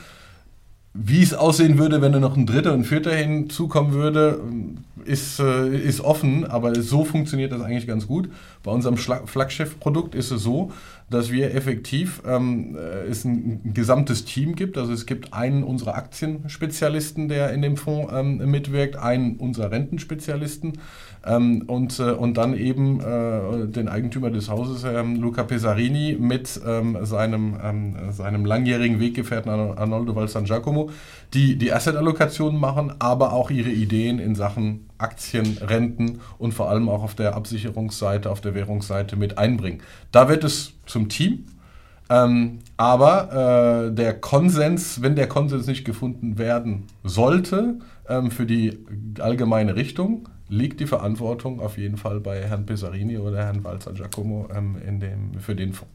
Wie 0.94 1.22
es 1.22 1.36
aussehen 1.36 1.78
würde, 1.78 2.02
wenn 2.02 2.14
da 2.14 2.20
noch 2.20 2.36
ein 2.36 2.48
dritter 2.48 2.74
und 2.74 2.84
vierter 2.84 3.16
hinzukommen 3.16 3.94
würde, 3.94 4.42
ist, 5.06 5.40
äh, 5.40 5.78
ist 5.78 6.02
offen, 6.02 6.46
aber 6.46 6.82
so 6.82 7.06
funktioniert 7.06 7.52
das 7.52 7.62
eigentlich 7.62 7.86
ganz 7.86 8.08
gut. 8.08 8.30
Bei 8.64 8.72
unserem 8.72 8.98
Flaggschiff-Produkt 8.98 10.16
ist 10.16 10.32
es 10.32 10.42
so, 10.42 10.72
dass 11.10 11.32
wir 11.32 11.54
effektiv 11.54 12.22
ähm, 12.28 12.76
äh, 12.76 13.08
es 13.08 13.24
ein, 13.24 13.62
ein, 13.66 13.74
gesamtes 13.74 14.26
Team 14.26 14.56
gibt. 14.56 14.78
Also 14.78 14.92
es 14.92 15.06
gibt 15.06 15.34
einen 15.34 15.64
unserer 15.64 15.96
Aktienspezialisten, 15.96 17.30
der 17.30 17.52
in 17.54 17.62
dem 17.62 17.78
Fonds 17.78 18.12
ähm, 18.14 18.38
mitwirkt, 18.50 18.96
einen 18.96 19.38
unserer 19.38 19.72
Rentenspezialisten 19.72 20.74
ähm, 21.26 21.64
und, 21.68 22.00
äh, 22.00 22.12
und 22.12 22.38
dann 22.38 22.56
eben 22.56 23.00
äh, 23.00 23.68
den 23.68 23.88
Eigentümer 23.88 24.30
des 24.30 24.50
Hauses, 24.50 24.84
ähm, 24.84 25.22
Luca 25.22 25.44
Pesarini, 25.44 26.18
mit 26.20 26.60
ähm, 26.66 26.98
seinem, 27.04 27.58
ähm, 27.64 27.96
seinem 28.12 28.46
langjährigen 28.46 29.00
Weggefährten 29.00 29.52
Arnoldo 29.52 30.16
Val 30.16 30.28
San 30.28 30.46
Giacomo, 30.46 30.92
die 31.34 31.58
die 31.58 31.74
Asset-Allokation 31.74 32.58
machen, 32.58 32.94
aber 33.00 33.34
auch 33.34 33.52
ihre 33.52 33.70
Ideen 33.70 34.20
in 34.20 34.36
Sachen 34.36 34.90
Aktien, 34.98 35.58
Renten 35.62 36.20
und 36.38 36.54
vor 36.54 36.70
allem 36.70 36.90
auch 36.90 37.04
auf 37.04 37.16
der 37.16 37.36
Absicherungsseite, 37.36 38.30
auf 38.30 38.42
der 38.42 38.54
Währungsseite 38.54 39.16
mit 39.16 39.38
einbringen. 39.38 39.82
Da 40.12 40.30
wird 40.30 40.44
es 40.44 40.74
zum 40.86 41.10
Team. 41.10 41.46
Ähm, 42.10 42.60
aber 42.76 43.88
äh, 43.90 43.94
der 43.94 44.20
Konsens, 44.20 45.02
wenn 45.02 45.16
der 45.16 45.28
Konsens 45.28 45.68
nicht 45.68 45.86
gefunden 45.86 46.38
werden 46.38 46.86
sollte 47.04 47.80
ähm, 48.08 48.32
für 48.32 48.46
die 48.46 48.80
allgemeine 49.20 49.76
Richtung, 49.76 50.28
liegt 50.48 50.80
die 50.80 50.88
Verantwortung 50.88 51.60
auf 51.60 51.78
jeden 51.78 51.98
Fall 51.98 52.20
bei 52.20 52.42
Herrn 52.42 52.66
Pesarini 52.66 53.20
oder 53.20 53.46
Herrn 53.46 53.64
Walzer 53.64 53.94
Giacomo 53.94 54.48
ähm, 54.56 54.78
in 54.86 55.00
dem, 55.00 55.40
für 55.40 55.56
den 55.56 55.74
Fonds. 55.74 55.94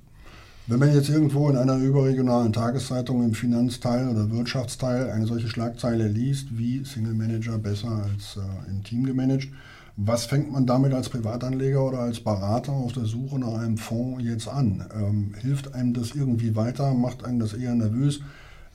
Wenn 0.67 0.79
man 0.79 0.95
jetzt 0.95 1.11
irgendwo 1.11 1.51
in 1.51 1.59
einer 1.59 1.77
überregionalen 1.77 2.53
Tageszeitung 2.53 3.23
im 3.23 3.35
Finanzteil 3.35 4.09
oder 4.09 4.31
Wirtschaftsteil 4.31 5.11
eine 5.11 5.27
solche 5.27 5.49
Schlagzeile 5.49 6.09
liest, 6.09 6.57
wie 6.57 6.83
Single 6.85 7.13
Manager 7.13 7.59
besser 7.59 7.91
als 7.91 8.39
äh, 8.39 8.71
im 8.71 8.83
Team 8.83 9.05
gemanagt, 9.05 9.49
was 9.97 10.27
fängt 10.27 10.51
man 10.51 10.67
damit 10.67 10.93
als 10.93 11.09
Privatanleger 11.09 11.85
oder 11.85 12.01
als 12.01 12.21
Berater 12.21 12.73
auf 12.73 12.93
der 12.93 13.05
Suche 13.05 13.39
nach 13.39 13.55
einem 13.55 13.79
Fonds 13.79 14.25
jetzt 14.25 14.49
an? 14.49 14.85
Ähm, 14.93 15.35
hilft 15.41 15.75
einem 15.75 15.95
das 15.95 16.13
irgendwie 16.13 16.57
weiter? 16.57 16.95
Macht 16.95 17.25
einem 17.25 17.39
das 17.39 17.55
eher 17.55 17.75
nervös? 17.75 18.21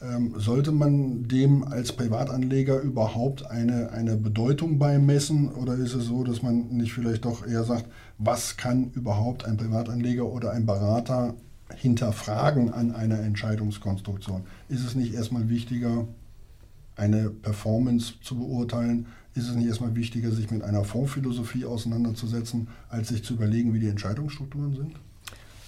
Ähm, 0.01 0.35
sollte 0.37 0.71
man 0.71 1.27
dem 1.27 1.65
als 1.65 1.91
Privatanleger 1.91 2.79
überhaupt 2.79 3.45
eine, 3.45 3.91
eine 3.91 4.15
Bedeutung 4.15 4.79
beimessen 4.79 5.49
oder 5.49 5.73
ist 5.73 5.93
es 5.93 6.05
so, 6.05 6.23
dass 6.23 6.41
man 6.41 6.69
nicht 6.69 6.93
vielleicht 6.93 7.25
doch 7.25 7.45
eher 7.45 7.65
sagt, 7.65 7.87
was 8.17 8.55
kann 8.55 8.91
überhaupt 8.91 9.43
ein 9.43 9.57
Privatanleger 9.57 10.25
oder 10.25 10.51
ein 10.51 10.65
Berater 10.65 11.35
hinterfragen 11.75 12.71
an 12.73 12.95
einer 12.95 13.19
Entscheidungskonstruktion? 13.19 14.43
Ist 14.69 14.85
es 14.85 14.95
nicht 14.95 15.13
erstmal 15.13 15.49
wichtiger, 15.49 16.07
eine 16.95 17.29
Performance 17.29 18.13
zu 18.21 18.37
beurteilen? 18.37 19.07
Ist 19.39 19.47
es 19.47 19.55
nicht 19.55 19.67
erstmal 19.67 19.95
wichtiger, 19.95 20.31
sich 20.31 20.51
mit 20.51 20.63
einer 20.63 20.83
Fondsphilosophie 20.83 21.63
auseinanderzusetzen, 21.63 22.67
als 22.89 23.07
sich 23.07 23.23
zu 23.23 23.35
überlegen, 23.35 23.73
wie 23.73 23.79
die 23.79 23.87
Entscheidungsstrukturen 23.87 24.75
sind? 24.75 24.91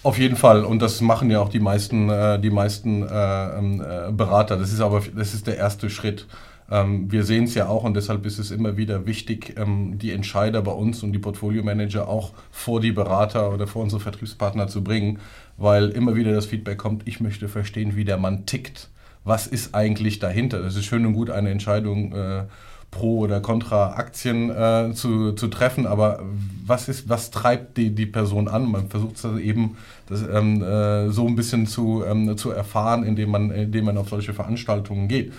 Auf 0.02 0.18
jeden 0.18 0.36
Fall 0.36 0.66
und 0.66 0.82
das 0.82 1.00
machen 1.00 1.30
ja 1.30 1.40
auch 1.40 1.48
die 1.48 1.58
meisten, 1.58 2.10
äh, 2.10 2.38
die 2.38 2.50
meisten 2.50 3.02
äh, 3.02 3.58
ähm, 3.58 3.80
äh, 3.80 4.12
Berater. 4.12 4.58
Das 4.58 4.74
ist 4.74 4.80
aber 4.80 5.00
das 5.16 5.32
ist 5.32 5.46
der 5.46 5.56
erste 5.56 5.88
Schritt. 5.88 6.26
Ähm, 6.70 7.10
wir 7.10 7.24
sehen 7.24 7.44
es 7.44 7.54
ja 7.54 7.66
auch 7.68 7.84
und 7.84 7.94
deshalb 7.94 8.26
ist 8.26 8.38
es 8.38 8.50
immer 8.50 8.76
wieder 8.76 9.06
wichtig, 9.06 9.54
ähm, 9.56 9.98
die 9.98 10.10
Entscheider 10.10 10.60
bei 10.60 10.72
uns 10.72 11.02
und 11.02 11.14
die 11.14 11.18
Portfolio-Manager 11.18 12.08
auch 12.08 12.34
vor 12.50 12.78
die 12.78 12.92
Berater 12.92 13.54
oder 13.54 13.66
vor 13.66 13.82
unsere 13.82 14.02
Vertriebspartner 14.02 14.68
zu 14.68 14.84
bringen, 14.84 15.18
weil 15.56 15.88
immer 15.88 16.14
wieder 16.14 16.34
das 16.34 16.44
Feedback 16.44 16.76
kommt, 16.76 17.08
ich 17.08 17.20
möchte 17.20 17.48
verstehen, 17.48 17.96
wie 17.96 18.04
der 18.04 18.18
Mann 18.18 18.44
tickt. 18.44 18.90
Was 19.24 19.46
ist 19.46 19.74
eigentlich 19.74 20.18
dahinter? 20.18 20.60
Das 20.60 20.76
ist 20.76 20.84
schön 20.84 21.06
und 21.06 21.14
gut, 21.14 21.30
eine 21.30 21.48
Entscheidung 21.48 22.12
äh, 22.12 22.44
pro 22.92 23.20
oder 23.20 23.40
contra 23.40 23.94
Aktien 23.94 24.50
äh, 24.50 24.92
zu, 24.94 25.32
zu 25.32 25.48
treffen, 25.48 25.86
aber 25.86 26.20
was 26.64 26.88
ist, 26.88 27.08
was 27.08 27.32
treibt 27.32 27.76
die, 27.76 27.90
die 27.92 28.06
Person 28.06 28.46
an? 28.46 28.70
Man 28.70 28.88
versucht 28.88 29.16
es 29.16 29.24
eben 29.40 29.76
das, 30.06 30.22
ähm, 30.22 30.62
äh, 30.62 31.08
so 31.08 31.26
ein 31.26 31.34
bisschen 31.34 31.66
zu, 31.66 32.04
ähm, 32.04 32.36
zu 32.36 32.52
erfahren, 32.52 33.02
indem 33.02 33.30
man, 33.30 33.50
indem 33.50 33.86
man 33.86 33.98
auf 33.98 34.10
solche 34.10 34.34
Veranstaltungen 34.34 35.08
geht. 35.08 35.32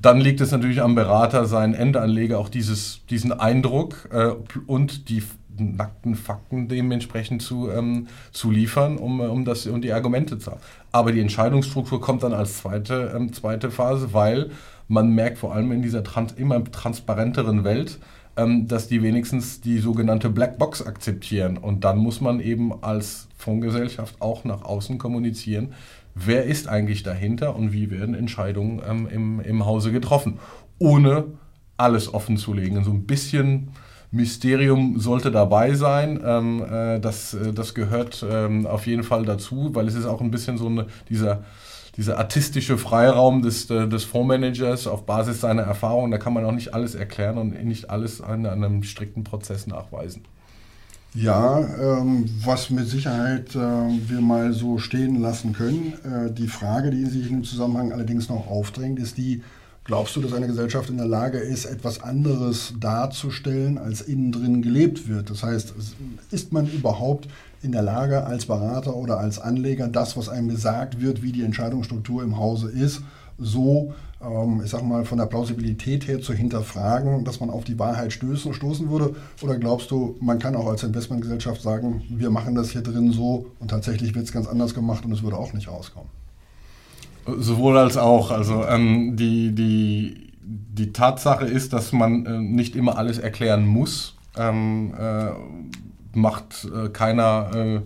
Dann 0.00 0.20
liegt 0.20 0.40
es 0.40 0.52
natürlich 0.52 0.80
am 0.80 0.94
Berater, 0.94 1.44
seinen 1.44 1.74
Endanleger 1.74 2.38
auch 2.38 2.48
dieses, 2.48 3.04
diesen 3.10 3.32
Eindruck 3.32 4.08
äh, 4.12 4.30
und 4.66 5.10
die 5.10 5.22
nackten 5.58 6.14
Fakten 6.14 6.68
dementsprechend 6.68 7.42
zu, 7.42 7.70
ähm, 7.70 8.06
zu 8.32 8.50
liefern, 8.50 8.96
um, 8.96 9.20
um, 9.20 9.44
das, 9.44 9.66
um 9.66 9.82
die 9.82 9.92
Argumente 9.92 10.38
zu 10.38 10.52
haben. 10.52 10.60
Aber 10.92 11.12
die 11.12 11.20
Entscheidungsstruktur 11.20 12.00
kommt 12.00 12.22
dann 12.22 12.32
als 12.32 12.58
zweite, 12.58 13.12
ähm, 13.14 13.32
zweite 13.32 13.70
Phase, 13.70 14.14
weil 14.14 14.52
man 14.90 15.14
merkt 15.14 15.38
vor 15.38 15.54
allem 15.54 15.70
in 15.70 15.82
dieser 15.82 16.02
trans 16.02 16.32
immer 16.32 16.64
transparenteren 16.64 17.62
Welt, 17.62 18.00
ähm, 18.36 18.66
dass 18.66 18.88
die 18.88 19.02
wenigstens 19.02 19.60
die 19.60 19.78
sogenannte 19.78 20.30
Blackbox 20.30 20.82
akzeptieren. 20.84 21.58
Und 21.58 21.84
dann 21.84 21.98
muss 21.98 22.20
man 22.20 22.40
eben 22.40 22.82
als 22.82 23.28
Fondsgesellschaft 23.36 24.20
auch 24.20 24.44
nach 24.44 24.62
außen 24.62 24.98
kommunizieren, 24.98 25.74
wer 26.16 26.44
ist 26.44 26.66
eigentlich 26.66 27.04
dahinter 27.04 27.54
und 27.54 27.72
wie 27.72 27.92
werden 27.92 28.16
Entscheidungen 28.16 28.82
ähm, 28.84 29.08
im, 29.08 29.40
im 29.40 29.64
Hause 29.64 29.92
getroffen, 29.92 30.38
ohne 30.80 31.26
alles 31.76 32.12
offen 32.12 32.36
zu 32.36 32.52
legen. 32.52 32.82
So 32.82 32.90
ein 32.90 33.06
bisschen 33.06 33.68
Mysterium 34.10 34.98
sollte 34.98 35.30
dabei 35.30 35.74
sein. 35.74 36.20
Ähm, 36.24 36.64
äh, 36.64 36.98
das, 36.98 37.34
äh, 37.34 37.52
das 37.52 37.74
gehört 37.74 38.26
ähm, 38.28 38.66
auf 38.66 38.88
jeden 38.88 39.04
Fall 39.04 39.24
dazu, 39.24 39.70
weil 39.72 39.86
es 39.86 39.94
ist 39.94 40.06
auch 40.06 40.20
ein 40.20 40.32
bisschen 40.32 40.58
so 40.58 40.66
eine, 40.66 40.86
dieser, 41.08 41.44
dieser 42.00 42.16
artistische 42.16 42.78
Freiraum 42.78 43.42
des, 43.42 43.68
äh, 43.68 43.86
des 43.86 44.04
Fondsmanagers 44.04 44.86
auf 44.86 45.04
Basis 45.04 45.42
seiner 45.42 45.62
Erfahrung. 45.62 46.10
Da 46.10 46.16
kann 46.16 46.32
man 46.32 46.46
auch 46.46 46.52
nicht 46.52 46.72
alles 46.72 46.94
erklären 46.94 47.36
und 47.36 47.62
nicht 47.62 47.90
alles 47.90 48.22
an, 48.22 48.46
an 48.46 48.64
einem 48.64 48.82
strikten 48.84 49.22
Prozess 49.22 49.66
nachweisen. 49.66 50.22
Ja, 51.12 51.58
ähm, 51.60 52.24
was 52.42 52.70
mit 52.70 52.88
Sicherheit 52.88 53.54
äh, 53.54 53.58
wir 53.58 54.22
mal 54.22 54.54
so 54.54 54.78
stehen 54.78 55.20
lassen 55.20 55.52
können. 55.52 55.92
Äh, 56.04 56.32
die 56.32 56.48
Frage, 56.48 56.90
die 56.90 57.04
sich 57.04 57.28
in 57.28 57.40
dem 57.40 57.44
Zusammenhang 57.44 57.92
allerdings 57.92 58.30
noch 58.30 58.46
aufdrängt, 58.48 58.98
ist 58.98 59.18
die, 59.18 59.42
Glaubst 59.84 60.14
du, 60.14 60.20
dass 60.20 60.34
eine 60.34 60.46
Gesellschaft 60.46 60.88
in 60.90 60.98
der 60.98 61.08
Lage 61.08 61.38
ist, 61.38 61.64
etwas 61.64 62.00
anderes 62.00 62.74
darzustellen, 62.78 63.76
als 63.76 64.02
innen 64.02 64.30
drin 64.30 64.62
gelebt 64.62 65.08
wird? 65.08 65.30
Das 65.30 65.42
heißt, 65.42 65.74
ist 66.30 66.52
man 66.52 66.70
überhaupt 66.70 67.28
in 67.62 67.72
der 67.72 67.82
Lage, 67.82 68.24
als 68.24 68.46
Berater 68.46 68.96
oder 68.96 69.18
als 69.18 69.38
Anleger 69.38 69.88
das, 69.88 70.16
was 70.16 70.28
einem 70.28 70.48
gesagt 70.48 71.00
wird, 71.00 71.22
wie 71.22 71.32
die 71.32 71.42
Entscheidungsstruktur 71.42 72.22
im 72.22 72.38
Hause 72.38 72.70
ist, 72.70 73.02
so, 73.38 73.94
ähm, 74.22 74.60
ich 74.64 74.70
sag 74.70 74.82
mal, 74.82 75.04
von 75.04 75.18
der 75.18 75.26
Plausibilität 75.26 76.06
her 76.06 76.20
zu 76.20 76.32
hinterfragen, 76.32 77.24
dass 77.24 77.40
man 77.40 77.50
auf 77.50 77.64
die 77.64 77.78
Wahrheit 77.78 78.12
stößen, 78.12 78.54
stoßen 78.54 78.90
würde? 78.90 79.14
Oder 79.42 79.56
glaubst 79.56 79.90
du, 79.90 80.16
man 80.20 80.38
kann 80.38 80.56
auch 80.56 80.66
als 80.66 80.82
Investmentgesellschaft 80.82 81.62
sagen, 81.62 82.02
wir 82.08 82.30
machen 82.30 82.54
das 82.54 82.70
hier 82.70 82.82
drin 82.82 83.12
so 83.12 83.46
und 83.58 83.68
tatsächlich 83.68 84.14
wird 84.14 84.26
es 84.26 84.32
ganz 84.32 84.46
anders 84.46 84.74
gemacht 84.74 85.04
und 85.04 85.12
es 85.12 85.22
würde 85.22 85.36
auch 85.36 85.52
nicht 85.52 85.68
rauskommen? 85.68 86.08
Sowohl 87.38 87.78
als 87.78 87.96
auch. 87.96 88.30
Also 88.30 88.64
ähm, 88.66 89.16
die, 89.16 89.54
die, 89.54 90.32
die 90.42 90.92
Tatsache 90.92 91.44
ist, 91.44 91.72
dass 91.72 91.92
man 91.92 92.26
äh, 92.26 92.38
nicht 92.38 92.76
immer 92.76 92.96
alles 92.96 93.18
erklären 93.18 93.66
muss. 93.66 94.16
Ähm, 94.36 94.94
äh, 94.98 95.30
macht 96.14 96.64
äh, 96.64 96.88
keiner, 96.88 97.50
äh, 97.54 97.80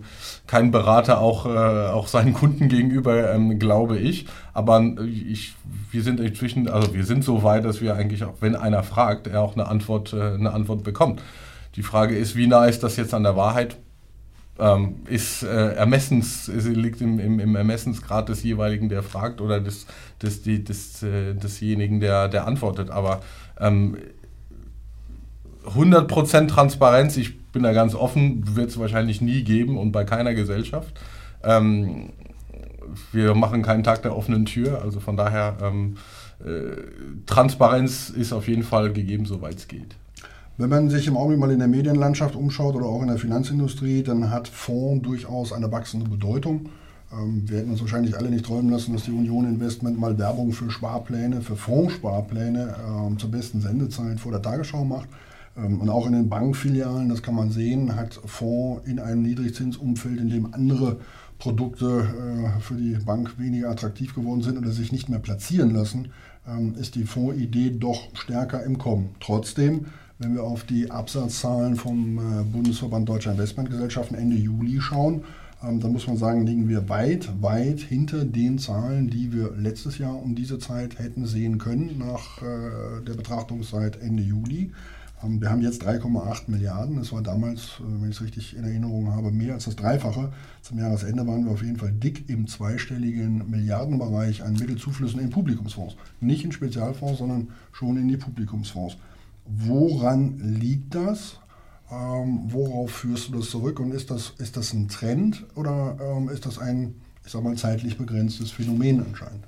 kein 0.47 0.71
Berater 0.71 1.19
auch, 1.19 1.45
äh, 1.45 1.49
auch 1.49 2.07
seinen 2.07 2.33
Kunden 2.33 2.69
gegenüber, 2.69 3.31
ähm, 3.33 3.59
glaube 3.59 3.97
ich. 3.97 4.27
Aber 4.53 4.81
ich, 5.05 5.55
wir 5.91 6.03
sind 6.03 6.19
inzwischen, 6.19 6.67
also 6.67 6.93
wir 6.93 7.05
sind 7.05 7.23
so 7.23 7.43
weit, 7.43 7.65
dass 7.65 7.81
wir 7.81 7.95
eigentlich 7.95 8.23
auch, 8.23 8.35
wenn 8.39 8.55
einer 8.55 8.83
fragt, 8.83 9.27
er 9.27 9.41
auch 9.41 9.53
eine 9.53 9.67
Antwort, 9.67 10.13
äh, 10.13 10.33
eine 10.33 10.53
Antwort 10.53 10.83
bekommt. 10.83 11.21
Die 11.75 11.83
Frage 11.83 12.17
ist, 12.17 12.35
wie 12.35 12.47
nah 12.47 12.65
ist 12.65 12.83
das 12.83 12.95
jetzt 12.95 13.13
an 13.13 13.23
der 13.23 13.35
Wahrheit? 13.35 13.77
ähm, 14.59 15.01
ist 15.07 15.43
äh, 15.43 15.73
Ermessens, 15.73 16.47
ist, 16.47 16.67
liegt 16.67 17.01
im, 17.01 17.19
im, 17.19 17.39
im, 17.39 17.55
Ermessensgrad 17.55 18.29
des 18.29 18.43
jeweiligen, 18.43 18.89
der 18.89 19.03
fragt, 19.03 19.41
oder 19.41 19.59
des, 19.59 19.85
des, 20.21 20.43
des, 20.43 20.63
des 20.63 21.03
äh, 21.03 21.33
desjenigen, 21.33 21.99
der, 21.99 22.29
der 22.29 22.47
antwortet. 22.47 22.89
Aber 22.89 23.21
ähm, 23.59 23.97
100% 25.65 26.47
Transparenz, 26.47 27.17
ich 27.17 27.33
bin 27.55 27.63
da 27.63 27.71
ganz 27.71 27.95
offen, 27.95 28.55
wird 28.57 28.69
es 28.69 28.77
wahrscheinlich 28.77 29.21
nie 29.21 29.43
geben 29.43 29.77
und 29.77 29.93
bei 29.93 30.03
keiner 30.03 30.33
Gesellschaft. 30.33 30.93
Ähm, 31.41 32.09
wir 33.13 33.33
machen 33.33 33.63
keinen 33.63 33.83
Tag 33.83 34.03
der 34.03 34.15
offenen 34.15 34.45
Tür, 34.45 34.81
also 34.81 34.99
von 34.99 35.15
daher 35.15 35.55
ähm, 35.63 35.95
äh, 36.41 37.23
Transparenz 37.25 38.09
ist 38.09 38.33
auf 38.33 38.49
jeden 38.49 38.63
Fall 38.63 38.91
gegeben, 38.91 39.25
soweit 39.25 39.55
es 39.55 39.69
geht. 39.69 39.95
Wenn 40.57 40.69
man 40.69 40.89
sich 40.89 41.07
im 41.07 41.15
Augenblick 41.15 41.39
mal 41.39 41.51
in 41.51 41.59
der 41.59 41.69
Medienlandschaft 41.69 42.35
umschaut 42.35 42.75
oder 42.75 42.87
auch 42.87 43.01
in 43.01 43.07
der 43.07 43.17
Finanzindustrie, 43.17 44.03
dann 44.03 44.31
hat 44.31 44.49
Fonds 44.49 45.05
durchaus 45.05 45.53
eine 45.53 45.71
wachsende 45.71 46.09
Bedeutung. 46.09 46.67
Ähm, 47.13 47.43
wir 47.45 47.59
hätten 47.59 47.71
uns 47.71 47.79
wahrscheinlich 47.79 48.17
alle 48.17 48.29
nicht 48.29 48.45
träumen 48.45 48.69
lassen, 48.69 48.91
dass 48.91 49.03
die 49.03 49.11
Union 49.11 49.45
Investment 49.45 49.97
mal 49.97 50.17
Werbung 50.17 50.51
für 50.51 50.69
Sparpläne, 50.69 51.39
für 51.39 51.55
Fondssparpläne 51.55 52.75
ähm, 52.85 53.17
zur 53.17 53.31
besten 53.31 53.61
Sendezeit 53.61 54.19
vor 54.19 54.33
der 54.33 54.41
Tagesschau 54.41 54.83
macht. 54.83 55.07
Ähm, 55.57 55.81
und 55.81 55.89
auch 55.89 56.07
in 56.07 56.13
den 56.13 56.29
Bankfilialen, 56.29 57.09
das 57.09 57.21
kann 57.21 57.35
man 57.35 57.51
sehen, 57.51 57.95
hat 57.95 58.19
Fonds 58.25 58.87
in 58.87 58.99
einem 58.99 59.21
Niedrigzinsumfeld, 59.21 60.19
in 60.19 60.29
dem 60.29 60.53
andere 60.53 60.99
Produkte 61.37 62.07
äh, 62.07 62.61
für 62.61 62.75
die 62.75 62.97
Bank 63.05 63.37
weniger 63.37 63.69
attraktiv 63.69 64.15
geworden 64.15 64.41
sind 64.41 64.57
oder 64.57 64.71
sich 64.71 64.91
nicht 64.91 65.09
mehr 65.09 65.19
platzieren 65.19 65.73
lassen, 65.73 66.09
ähm, 66.47 66.75
ist 66.79 66.95
die 66.95 67.03
Fondsidee 67.03 67.71
doch 67.77 68.15
stärker 68.15 68.63
im 68.63 68.77
Kommen. 68.77 69.09
Trotzdem 69.19 69.85
wenn 70.19 70.33
wir 70.33 70.43
auf 70.43 70.63
die 70.63 70.91
Absatzzahlen 70.91 71.75
vom 71.75 72.17
äh, 72.17 72.43
Bundesverband 72.43 73.07
Deutscher 73.09 73.31
Investmentgesellschaften 73.31 74.17
Ende 74.17 74.37
Juli 74.37 74.79
schauen, 74.79 75.23
ähm, 75.61 75.79
dann 75.81 75.91
muss 75.91 76.07
man 76.07 76.17
sagen, 76.17 76.45
liegen 76.45 76.69
wir 76.69 76.87
weit, 76.87 77.29
weit 77.41 77.79
hinter 77.79 78.23
den 78.23 78.57
Zahlen, 78.57 79.09
die 79.09 79.33
wir 79.33 79.51
letztes 79.57 79.97
Jahr 79.97 80.21
um 80.21 80.35
diese 80.35 80.57
Zeit 80.57 80.99
hätten 80.99 81.25
sehen 81.25 81.57
können, 81.57 81.97
nach 81.97 82.41
äh, 82.41 83.03
der 83.05 83.13
Betrachtungszeit 83.13 84.01
Ende 84.01 84.23
Juli. 84.23 84.71
Ähm, 85.23 85.41
wir 85.41 85.49
haben 85.49 85.61
jetzt 85.61 85.83
3,8 85.83 86.43
Milliarden. 86.47 86.97
Das 86.97 87.11
war 87.11 87.21
damals, 87.21 87.79
äh, 87.79 88.01
wenn 88.01 88.09
ich 88.09 88.17
es 88.17 88.21
richtig 88.21 88.55
in 88.55 88.63
Erinnerung 88.63 89.13
habe, 89.13 89.31
mehr 89.31 89.53
als 89.53 89.65
das 89.65 89.75
Dreifache. 89.75 90.31
Zum 90.61 90.79
Jahresende 90.79 91.25
waren 91.27 91.45
wir 91.45 91.51
auf 91.51 91.63
jeden 91.63 91.77
Fall 91.77 91.91
dick 91.91 92.29
im 92.29 92.47
zweistelligen 92.47 93.49
Milliardenbereich 93.49 94.43
an 94.43 94.53
Mittelzuflüssen 94.53 95.19
in 95.19 95.29
Publikumsfonds. 95.29 95.95
Nicht 96.19 96.43
in 96.43 96.51
Spezialfonds, 96.51 97.19
sondern 97.19 97.49
schon 97.71 97.97
in 97.97 98.07
die 98.07 98.17
Publikumsfonds. 98.17 98.97
Woran 99.45 100.39
liegt 100.39 100.95
das? 100.95 101.39
Ähm, 101.91 102.45
worauf 102.47 102.91
führst 102.91 103.29
du 103.29 103.37
das 103.37 103.49
zurück? 103.49 103.79
Und 103.79 103.93
ist 103.93 104.09
das, 104.09 104.33
ist 104.39 104.57
das 104.57 104.73
ein 104.73 104.87
Trend 104.87 105.45
oder 105.55 105.97
ähm, 106.01 106.29
ist 106.29 106.45
das 106.45 106.57
ein, 106.57 106.95
ich 107.23 107.31
sag 107.31 107.43
mal, 107.43 107.55
zeitlich 107.55 107.97
begrenztes 107.97 108.51
Phänomen 108.51 109.05
anscheinend? 109.05 109.45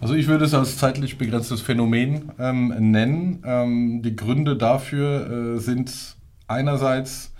Also 0.00 0.14
ich 0.14 0.26
würde 0.26 0.44
es 0.44 0.54
als 0.54 0.78
zeitlich 0.78 1.18
begrenztes 1.18 1.60
Phänomen 1.60 2.32
ähm, 2.38 2.68
nennen. 2.90 3.42
Ähm, 3.44 4.02
die 4.02 4.16
Gründe 4.16 4.56
dafür 4.56 5.56
äh, 5.56 5.58
sind 5.58 6.16
einerseits 6.46 7.32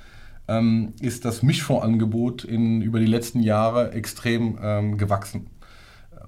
ähm, 0.48 0.94
ist 1.00 1.24
das 1.24 1.42
Mischfondsangebot 1.42 2.44
in, 2.44 2.82
über 2.82 2.98
die 2.98 3.06
letzten 3.06 3.40
Jahre 3.40 3.92
extrem 3.92 4.58
ähm, 4.62 4.98
gewachsen. 4.98 5.46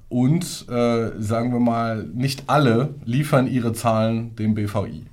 Und 0.09 0.67
äh, 0.69 1.13
sagen 1.19 1.53
wir 1.53 1.61
mal, 1.61 2.05
nicht 2.05 2.45
alle 2.49 2.95
liefern 3.05 3.47
ihre 3.47 3.73
Zahlen 3.73 4.35
dem 4.37 4.55
BVI. 4.55 5.07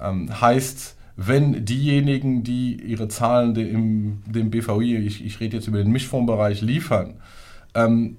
Ähm, 0.00 0.40
heißt, 0.40 0.96
wenn 1.16 1.64
diejenigen, 1.64 2.42
die 2.42 2.74
ihre 2.74 3.08
Zahlen 3.08 3.54
dem, 3.54 4.22
dem 4.26 4.50
BVI, 4.50 4.96
ich, 4.96 5.24
ich 5.24 5.40
rede 5.40 5.56
jetzt 5.56 5.68
über 5.68 5.78
den 5.78 5.92
Mischfondsbereich, 5.92 6.60
liefern, 6.60 7.14
ähm, 7.74 8.18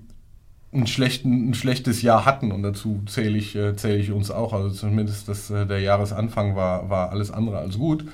ein, 0.75 0.88
schlechten, 0.88 1.49
ein 1.49 1.53
schlechtes 1.53 2.01
Jahr 2.01 2.25
hatten 2.25 2.51
und 2.51 2.63
dazu 2.63 3.01
zähle 3.07 3.38
ich, 3.38 3.55
äh, 3.55 3.75
zähle 3.75 3.97
ich 3.97 4.11
uns 4.11 4.31
auch, 4.31 4.53
also 4.53 4.69
zumindest 4.69 5.27
das, 5.27 5.49
äh, 5.49 5.65
der 5.65 5.79
Jahresanfang 5.79 6.55
war, 6.55 6.89
war 6.89 7.09
alles 7.09 7.31
andere 7.31 7.57
als 7.57 7.77
gut. 7.77 8.05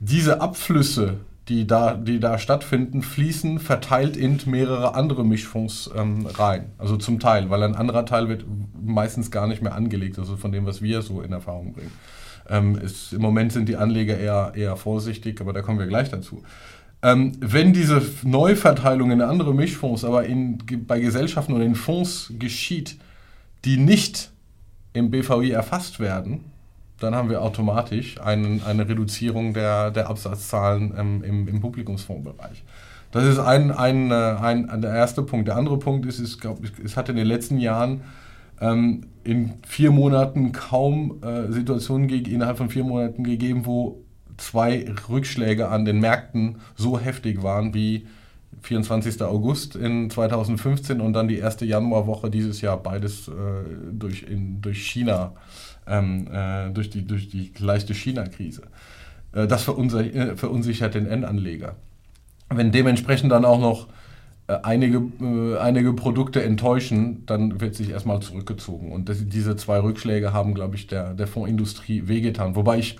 Diese 0.00 0.40
Abflüsse, 0.40 1.18
die 1.48 1.66
da, 1.66 1.94
die 1.94 2.20
da 2.20 2.38
stattfinden, 2.38 3.02
fließen 3.02 3.58
verteilt 3.58 4.16
in 4.16 4.40
mehrere 4.46 4.94
andere 4.94 5.24
Mischfonds 5.24 5.90
ähm, 5.96 6.26
rein. 6.26 6.72
Also 6.78 6.96
zum 6.96 7.20
Teil, 7.20 7.50
weil 7.50 7.62
ein 7.62 7.74
anderer 7.74 8.06
Teil 8.06 8.28
wird 8.28 8.44
meistens 8.80 9.30
gar 9.30 9.46
nicht 9.46 9.62
mehr 9.62 9.74
angelegt, 9.74 10.18
also 10.18 10.36
von 10.36 10.52
dem, 10.52 10.66
was 10.66 10.82
wir 10.82 11.02
so 11.02 11.20
in 11.20 11.32
Erfahrung 11.32 11.72
bringen. 11.72 11.92
Ähm, 12.48 12.76
ist, 12.76 13.12
Im 13.12 13.22
Moment 13.22 13.52
sind 13.52 13.68
die 13.68 13.76
Anleger 13.76 14.18
eher, 14.18 14.52
eher 14.54 14.76
vorsichtig, 14.76 15.40
aber 15.40 15.52
da 15.52 15.62
kommen 15.62 15.78
wir 15.78 15.86
gleich 15.86 16.10
dazu. 16.10 16.42
Ähm, 17.02 17.32
wenn 17.40 17.72
diese 17.72 18.00
Neuverteilung 18.22 19.10
in 19.10 19.20
andere 19.22 19.54
Mischfonds 19.54 20.04
aber 20.04 20.24
in, 20.24 20.58
bei 20.86 21.00
Gesellschaften 21.00 21.52
oder 21.52 21.64
in 21.64 21.74
Fonds 21.74 22.32
geschieht, 22.38 22.98
die 23.64 23.76
nicht 23.76 24.30
im 24.92 25.10
BVI 25.10 25.50
erfasst 25.50 25.98
werden, 25.98 26.44
dann 27.00 27.14
haben 27.14 27.28
wir 27.28 27.42
automatisch 27.42 28.20
einen, 28.20 28.62
eine 28.62 28.88
Reduzierung 28.88 29.54
der, 29.54 29.90
der 29.90 30.08
Absatzzahlen 30.08 30.94
ähm, 30.96 31.24
im, 31.24 31.48
im 31.48 31.60
Publikumsfondsbereich. 31.60 32.62
Das 33.10 33.24
ist 33.24 33.38
ein, 33.38 33.72
ein, 33.72 34.10
äh, 34.10 34.14
ein, 34.14 34.70
ein, 34.70 34.80
der 34.80 34.94
erste 34.94 35.22
Punkt. 35.22 35.48
Der 35.48 35.56
andere 35.56 35.78
Punkt 35.78 36.06
ist, 36.06 36.20
ist 36.20 36.40
glaub, 36.40 36.60
es 36.82 36.96
hat 36.96 37.08
in 37.08 37.16
den 37.16 37.26
letzten 37.26 37.58
Jahren 37.58 38.02
ähm, 38.60 39.02
in 39.24 39.54
vier 39.66 39.90
Monaten 39.90 40.52
kaum 40.52 41.20
äh, 41.22 41.52
Situationen 41.52 42.08
innerhalb 42.08 42.58
von 42.58 42.70
vier 42.70 42.84
Monaten 42.84 43.24
gegeben, 43.24 43.66
wo 43.66 44.01
zwei 44.36 44.86
Rückschläge 45.08 45.68
an 45.68 45.84
den 45.84 46.00
Märkten 46.00 46.56
so 46.76 46.98
heftig 46.98 47.42
waren 47.42 47.74
wie 47.74 48.06
24. 48.62 49.22
August 49.22 49.76
in 49.76 50.10
2015 50.10 51.00
und 51.00 51.12
dann 51.14 51.28
die 51.28 51.38
erste 51.38 51.64
Januarwoche 51.64 52.30
dieses 52.30 52.60
Jahr, 52.60 52.76
beides 52.76 53.28
äh, 53.28 53.32
durch, 53.92 54.22
in, 54.22 54.60
durch 54.60 54.86
China, 54.86 55.32
ähm, 55.86 56.28
äh, 56.32 56.70
durch, 56.70 56.90
die, 56.90 57.06
durch 57.06 57.28
die 57.28 57.52
leichte 57.58 57.94
China-Krise. 57.94 58.62
Äh, 59.32 59.46
das 59.46 59.64
verunsichert, 59.64 60.14
äh, 60.14 60.36
verunsichert 60.36 60.94
den 60.94 61.06
Endanleger. 61.06 61.76
Wenn 62.50 62.70
dementsprechend 62.70 63.32
dann 63.32 63.44
auch 63.44 63.60
noch 63.60 63.88
äh, 64.46 64.58
einige, 64.62 65.02
äh, 65.20 65.58
einige 65.58 65.92
Produkte 65.92 66.42
enttäuschen, 66.42 67.24
dann 67.26 67.60
wird 67.60 67.74
sich 67.74 67.90
erstmal 67.90 68.20
zurückgezogen. 68.20 68.92
Und 68.92 69.08
das, 69.08 69.18
diese 69.26 69.56
zwei 69.56 69.80
Rückschläge 69.80 70.32
haben, 70.32 70.54
glaube 70.54 70.76
ich, 70.76 70.86
der, 70.86 71.14
der 71.14 71.26
Fondsindustrie 71.26 72.06
wehgetan. 72.06 72.54
Wobei 72.54 72.78
ich 72.78 72.98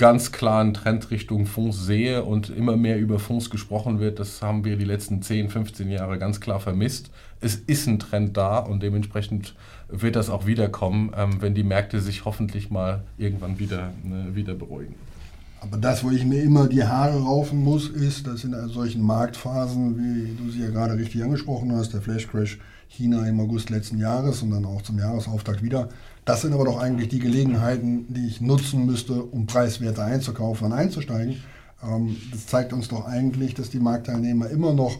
ganz 0.00 0.32
klaren 0.32 0.72
Trend 0.72 1.10
Richtung 1.10 1.44
Fonds 1.44 1.84
sehe 1.84 2.24
und 2.24 2.48
immer 2.48 2.78
mehr 2.78 2.98
über 2.98 3.18
Fonds 3.18 3.50
gesprochen 3.50 4.00
wird. 4.00 4.18
Das 4.18 4.40
haben 4.40 4.64
wir 4.64 4.78
die 4.78 4.86
letzten 4.86 5.20
10, 5.20 5.50
15 5.50 5.90
Jahre 5.90 6.18
ganz 6.18 6.40
klar 6.40 6.58
vermisst. 6.58 7.10
Es 7.42 7.56
ist 7.56 7.86
ein 7.86 7.98
Trend 7.98 8.34
da 8.34 8.60
und 8.60 8.82
dementsprechend 8.82 9.54
wird 9.88 10.16
das 10.16 10.30
auch 10.30 10.46
wiederkommen, 10.46 11.12
ähm, 11.14 11.42
wenn 11.42 11.54
die 11.54 11.64
Märkte 11.64 12.00
sich 12.00 12.24
hoffentlich 12.24 12.70
mal 12.70 13.02
irgendwann 13.18 13.58
wieder, 13.58 13.92
ne, 14.02 14.34
wieder 14.34 14.54
beruhigen. 14.54 14.94
Aber 15.60 15.76
das, 15.76 16.02
wo 16.02 16.10
ich 16.10 16.24
mir 16.24 16.42
immer 16.42 16.66
die 16.66 16.82
Haare 16.82 17.20
raufen 17.20 17.62
muss, 17.62 17.90
ist, 17.90 18.26
dass 18.26 18.42
in 18.44 18.54
solchen 18.68 19.02
Marktphasen, 19.02 19.98
wie 19.98 20.34
du 20.42 20.50
sie 20.50 20.62
ja 20.62 20.70
gerade 20.70 20.96
richtig 20.96 21.22
angesprochen 21.22 21.72
hast, 21.72 21.92
der 21.92 22.00
Flash 22.00 22.26
Crash 22.26 22.58
China 22.88 23.26
im 23.26 23.38
August 23.38 23.68
letzten 23.68 23.98
Jahres 23.98 24.42
und 24.42 24.50
dann 24.50 24.64
auch 24.64 24.80
zum 24.80 24.98
Jahresauftakt 24.98 25.62
wieder, 25.62 25.90
das 26.30 26.42
sind 26.42 26.52
aber 26.52 26.64
doch 26.64 26.78
eigentlich 26.78 27.08
die 27.08 27.18
Gelegenheiten, 27.18 28.06
die 28.08 28.28
ich 28.28 28.40
nutzen 28.40 28.86
müsste, 28.86 29.24
um 29.24 29.46
preiswerter 29.46 30.04
einzukaufen 30.04 30.68
und 30.68 30.72
einzusteigen. 30.72 31.42
Ähm, 31.82 32.16
das 32.30 32.46
zeigt 32.46 32.72
uns 32.72 32.86
doch 32.86 33.04
eigentlich, 33.04 33.54
dass 33.54 33.68
die 33.68 33.80
Marktteilnehmer 33.80 34.48
immer 34.48 34.72
noch 34.72 34.98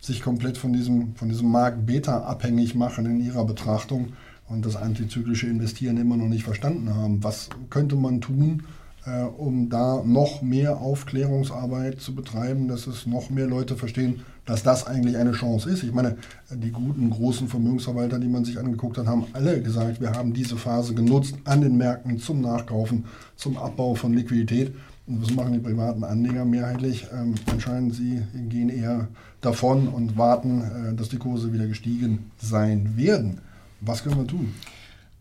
sich 0.00 0.22
komplett 0.22 0.58
von 0.58 0.72
diesem, 0.72 1.14
von 1.14 1.28
diesem 1.28 1.52
Markt 1.52 1.86
Beta 1.86 2.22
abhängig 2.22 2.74
machen 2.74 3.06
in 3.06 3.24
ihrer 3.24 3.44
Betrachtung 3.44 4.14
und 4.48 4.66
das 4.66 4.74
antizyklische 4.74 5.46
Investieren 5.46 5.98
immer 5.98 6.16
noch 6.16 6.26
nicht 6.26 6.42
verstanden 6.42 6.92
haben. 6.92 7.22
Was 7.22 7.48
könnte 7.70 7.94
man 7.94 8.20
tun, 8.20 8.64
äh, 9.06 9.22
um 9.22 9.68
da 9.68 10.02
noch 10.04 10.42
mehr 10.42 10.78
Aufklärungsarbeit 10.78 12.00
zu 12.00 12.12
betreiben, 12.16 12.66
dass 12.66 12.88
es 12.88 13.06
noch 13.06 13.30
mehr 13.30 13.46
Leute 13.46 13.76
verstehen, 13.76 14.22
dass 14.44 14.62
das 14.62 14.86
eigentlich 14.86 15.16
eine 15.16 15.32
Chance 15.32 15.70
ist. 15.70 15.82
Ich 15.82 15.92
meine, 15.92 16.16
die 16.50 16.70
guten, 16.70 17.10
großen 17.10 17.48
Vermögensverwalter, 17.48 18.18
die 18.18 18.28
man 18.28 18.44
sich 18.44 18.58
angeguckt 18.58 18.98
hat, 18.98 19.06
haben 19.06 19.26
alle 19.32 19.62
gesagt, 19.62 20.00
wir 20.00 20.12
haben 20.12 20.32
diese 20.32 20.56
Phase 20.56 20.94
genutzt 20.94 21.36
an 21.44 21.60
den 21.60 21.76
Märkten 21.76 22.18
zum 22.18 22.40
Nachkaufen, 22.40 23.04
zum 23.36 23.56
Abbau 23.56 23.94
von 23.94 24.12
Liquidität. 24.12 24.74
Und 25.06 25.22
was 25.22 25.34
machen 25.34 25.52
die 25.52 25.58
privaten 25.58 26.04
Anleger 26.04 26.44
mehrheitlich? 26.44 27.06
Ähm, 27.12 27.34
anscheinend 27.50 27.94
sie 27.94 28.22
gehen 28.48 28.68
eher 28.68 29.08
davon 29.40 29.88
und 29.88 30.16
warten, 30.16 30.62
äh, 30.62 30.94
dass 30.94 31.08
die 31.08 31.18
Kurse 31.18 31.52
wieder 31.52 31.66
gestiegen 31.66 32.30
sein 32.38 32.96
werden. 32.96 33.40
Was 33.80 34.02
können 34.02 34.16
wir 34.16 34.26
tun? 34.26 34.54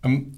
Ähm, 0.03 0.33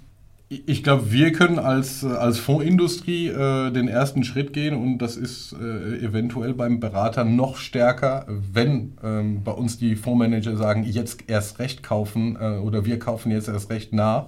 ich 0.66 0.84
glaube, 0.84 1.12
wir 1.12 1.32
können 1.32 1.60
als, 1.60 2.04
als 2.04 2.40
Fondsindustrie 2.40 3.28
äh, 3.28 3.72
den 3.72 3.88
ersten 3.88 4.24
Schritt 4.24 4.54
gehen 4.54 4.76
und 4.76 5.00
das 5.00 5.16
ist 5.16 5.54
äh, 5.54 6.06
eventuell 6.06 6.54
beim 6.54 6.80
Berater 6.80 7.24
noch 7.24 7.58
stärker, 7.58 8.26
wenn 8.28 8.98
ähm, 9.04 9.44
bei 9.44 9.52
uns 9.52 9.78
die 9.78 9.96
Fondsmanager 9.96 10.56
sagen, 10.58 10.84
jetzt 10.84 11.24
erst 11.28 11.60
recht 11.60 11.84
kaufen 11.84 12.38
äh, 12.40 12.58
oder 12.58 12.86
wir 12.86 13.00
kaufen 13.00 13.32
jetzt 13.32 13.48
erst 13.48 13.70
recht 13.70 13.94
nach. 13.94 14.28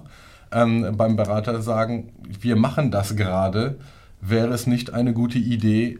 Ähm, 0.52 0.94
beim 0.96 1.16
Berater 1.16 1.60
sagen, 1.62 2.12
wir 2.40 2.56
machen 2.56 2.90
das 2.90 3.16
gerade, 3.16 3.78
wäre 4.20 4.52
es 4.54 4.66
nicht 4.66 4.92
eine 4.92 5.12
gute 5.12 5.38
Idee, 5.38 5.98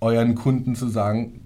euren 0.00 0.34
Kunden 0.34 0.74
zu 0.74 0.88
sagen, 0.88 1.40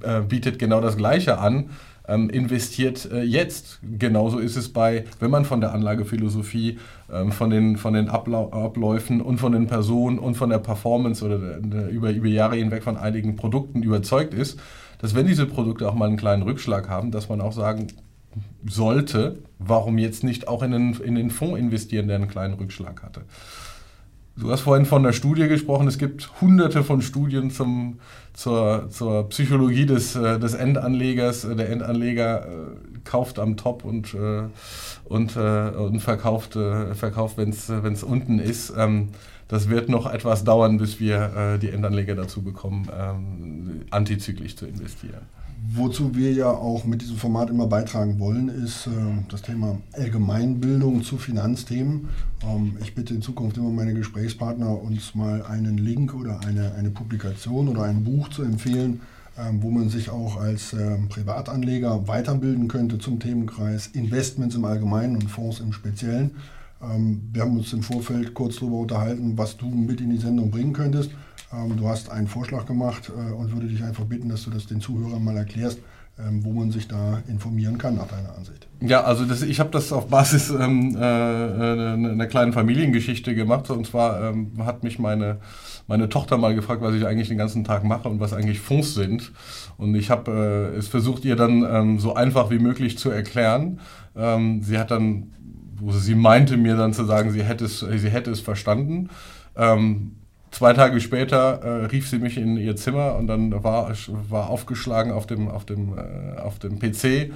äh, 0.00 0.20
bietet 0.20 0.58
genau 0.58 0.80
das 0.80 0.96
Gleiche 0.96 1.38
an 1.38 1.70
ähm, 2.08 2.30
investiert 2.30 3.08
äh, 3.10 3.22
jetzt. 3.22 3.80
Genauso 3.82 4.38
ist 4.38 4.56
es 4.56 4.72
bei, 4.72 5.04
wenn 5.20 5.30
man 5.30 5.44
von 5.44 5.60
der 5.60 5.72
Anlagephilosophie, 5.72 6.78
ähm, 7.12 7.32
von, 7.32 7.50
den, 7.50 7.76
von 7.76 7.94
den 7.94 8.08
Abläufen 8.08 9.20
und 9.20 9.38
von 9.38 9.52
den 9.52 9.66
Personen 9.66 10.18
und 10.18 10.34
von 10.36 10.50
der 10.50 10.58
Performance 10.58 11.24
oder 11.24 11.38
der, 11.38 11.60
der, 11.60 11.88
über, 11.90 12.10
über 12.10 12.28
Jahre 12.28 12.56
hinweg 12.56 12.82
von 12.82 12.96
einigen 12.96 13.36
Produkten 13.36 13.82
überzeugt 13.82 14.34
ist, 14.34 14.58
dass 14.98 15.14
wenn 15.14 15.26
diese 15.26 15.46
Produkte 15.46 15.88
auch 15.88 15.94
mal 15.94 16.06
einen 16.06 16.16
kleinen 16.16 16.42
Rückschlag 16.42 16.88
haben, 16.88 17.10
dass 17.10 17.28
man 17.28 17.40
auch 17.40 17.52
sagen 17.52 17.88
sollte, 18.66 19.38
warum 19.58 19.98
jetzt 19.98 20.24
nicht 20.24 20.48
auch 20.48 20.62
in 20.62 20.70
den, 20.70 20.94
in 20.94 21.14
den 21.14 21.30
Fonds 21.30 21.58
investieren, 21.58 22.08
der 22.08 22.16
einen 22.16 22.28
kleinen 22.28 22.54
Rückschlag 22.54 23.02
hatte. 23.02 23.22
Du 24.36 24.50
hast 24.50 24.62
vorhin 24.62 24.86
von 24.86 25.02
der 25.02 25.12
Studie 25.12 25.46
gesprochen. 25.46 25.86
Es 25.86 25.98
gibt 25.98 26.40
hunderte 26.40 26.82
von 26.82 27.02
Studien 27.02 27.50
zum, 27.50 27.98
zur, 28.32 28.88
zur 28.90 29.28
Psychologie 29.28 29.84
des, 29.84 30.16
äh, 30.16 30.38
des 30.38 30.54
Endanlegers. 30.54 31.42
Der 31.42 31.68
Endanleger 31.68 32.46
äh, 32.46 32.48
kauft 33.04 33.38
am 33.38 33.58
Top 33.58 33.84
und, 33.84 34.14
äh, 34.14 34.44
und, 35.04 35.36
und 35.36 36.00
verkauft, 36.00 36.54
verkauft 36.94 37.36
wenn 37.36 37.50
es 37.50 38.02
unten 38.02 38.38
ist. 38.38 38.72
Ähm, 38.76 39.08
das 39.48 39.68
wird 39.68 39.90
noch 39.90 40.10
etwas 40.10 40.44
dauern, 40.44 40.78
bis 40.78 40.98
wir 40.98 41.58
die 41.60 41.68
Endanleger 41.68 42.14
dazu 42.14 42.40
bekommen, 42.40 42.88
ähm, 42.98 43.82
antizyklisch 43.90 44.56
zu 44.56 44.64
investieren. 44.66 45.20
Wozu 45.64 46.16
wir 46.16 46.32
ja 46.32 46.50
auch 46.50 46.84
mit 46.84 47.02
diesem 47.02 47.16
Format 47.16 47.48
immer 47.48 47.68
beitragen 47.68 48.18
wollen, 48.18 48.48
ist 48.48 48.88
äh, 48.88 48.90
das 49.28 49.42
Thema 49.42 49.78
Allgemeinbildung 49.92 51.04
zu 51.04 51.18
Finanzthemen. 51.18 52.08
Ähm, 52.44 52.76
ich 52.82 52.96
bitte 52.96 53.14
in 53.14 53.22
Zukunft 53.22 53.58
immer 53.58 53.70
meine 53.70 53.94
Gesprächspartner, 53.94 54.82
uns 54.82 55.14
mal 55.14 55.44
einen 55.44 55.78
Link 55.78 56.14
oder 56.14 56.40
eine, 56.40 56.74
eine 56.74 56.90
Publikation 56.90 57.68
oder 57.68 57.84
ein 57.84 58.02
Buch 58.02 58.28
zu 58.30 58.42
empfehlen, 58.42 59.02
ähm, 59.38 59.62
wo 59.62 59.70
man 59.70 59.88
sich 59.88 60.10
auch 60.10 60.36
als 60.36 60.72
äh, 60.72 60.96
Privatanleger 61.08 62.08
weiterbilden 62.08 62.66
könnte 62.66 62.98
zum 62.98 63.20
Themenkreis 63.20 63.86
Investments 63.86 64.56
im 64.56 64.64
Allgemeinen 64.64 65.14
und 65.14 65.28
Fonds 65.28 65.60
im 65.60 65.72
Speziellen. 65.72 66.32
Ähm, 66.82 67.22
wir 67.32 67.42
haben 67.42 67.56
uns 67.56 67.72
im 67.72 67.84
Vorfeld 67.84 68.34
kurz 68.34 68.56
darüber 68.56 68.78
unterhalten, 68.78 69.38
was 69.38 69.56
du 69.56 69.66
mit 69.66 70.00
in 70.00 70.10
die 70.10 70.18
Sendung 70.18 70.50
bringen 70.50 70.72
könntest. 70.72 71.12
Ähm, 71.52 71.76
du 71.76 71.88
hast 71.88 72.10
einen 72.10 72.26
Vorschlag 72.26 72.66
gemacht 72.66 73.10
äh, 73.10 73.32
und 73.32 73.52
würde 73.52 73.66
dich 73.66 73.82
einfach 73.82 74.04
bitten, 74.04 74.28
dass 74.28 74.44
du 74.44 74.50
das 74.50 74.66
den 74.66 74.80
Zuhörern 74.80 75.22
mal 75.22 75.36
erklärst, 75.36 75.78
ähm, 76.18 76.44
wo 76.44 76.52
man 76.52 76.70
sich 76.70 76.88
da 76.88 77.22
informieren 77.28 77.78
kann 77.78 77.96
nach 77.96 78.06
deiner 78.06 78.34
Ansicht. 78.36 78.66
Ja, 78.80 79.02
also 79.02 79.24
das, 79.24 79.42
ich 79.42 79.60
habe 79.60 79.70
das 79.70 79.92
auf 79.92 80.08
Basis 80.08 80.50
ähm, 80.50 80.96
äh, 80.96 81.00
einer 81.00 82.26
kleinen 82.26 82.52
Familiengeschichte 82.52 83.34
gemacht. 83.34 83.70
Und 83.70 83.86
zwar 83.86 84.22
ähm, 84.22 84.52
hat 84.58 84.82
mich 84.82 84.98
meine, 84.98 85.38
meine 85.86 86.08
Tochter 86.08 86.38
mal 86.38 86.54
gefragt, 86.54 86.82
was 86.82 86.94
ich 86.94 87.06
eigentlich 87.06 87.28
den 87.28 87.38
ganzen 87.38 87.64
Tag 87.64 87.84
mache 87.84 88.08
und 88.08 88.20
was 88.20 88.32
eigentlich 88.32 88.60
Fonds 88.60 88.94
sind. 88.94 89.32
Und 89.76 89.94
ich 89.94 90.10
habe 90.10 90.70
äh, 90.74 90.76
es 90.76 90.88
versucht, 90.88 91.24
ihr 91.24 91.36
dann 91.36 91.64
ähm, 91.64 91.98
so 91.98 92.14
einfach 92.14 92.50
wie 92.50 92.58
möglich 92.58 92.98
zu 92.98 93.10
erklären. 93.10 93.80
Ähm, 94.16 94.62
sie 94.62 94.78
hat 94.78 94.90
dann, 94.90 95.32
wo 95.76 95.92
sie 95.92 96.14
meinte 96.14 96.56
mir 96.56 96.76
dann 96.76 96.92
zu 96.92 97.04
sagen, 97.04 97.30
sie 97.30 97.42
hätte 97.42 97.64
es, 97.64 97.80
sie 97.80 98.10
hätte 98.10 98.30
es 98.30 98.40
verstanden. 98.40 99.08
Ähm, 99.56 100.16
Zwei 100.52 100.74
Tage 100.74 101.00
später 101.00 101.62
äh, 101.62 101.86
rief 101.86 102.08
sie 102.08 102.18
mich 102.18 102.36
in 102.36 102.58
ihr 102.58 102.76
Zimmer 102.76 103.16
und 103.16 103.26
dann 103.26 103.64
war, 103.64 103.90
war 104.28 104.50
aufgeschlagen 104.50 105.10
auf 105.10 105.26
dem, 105.26 105.48
auf 105.48 105.64
dem, 105.64 105.96
äh, 105.96 106.38
auf 106.38 106.58
dem 106.58 106.78
PC 106.78 107.04
äh, 107.04 107.30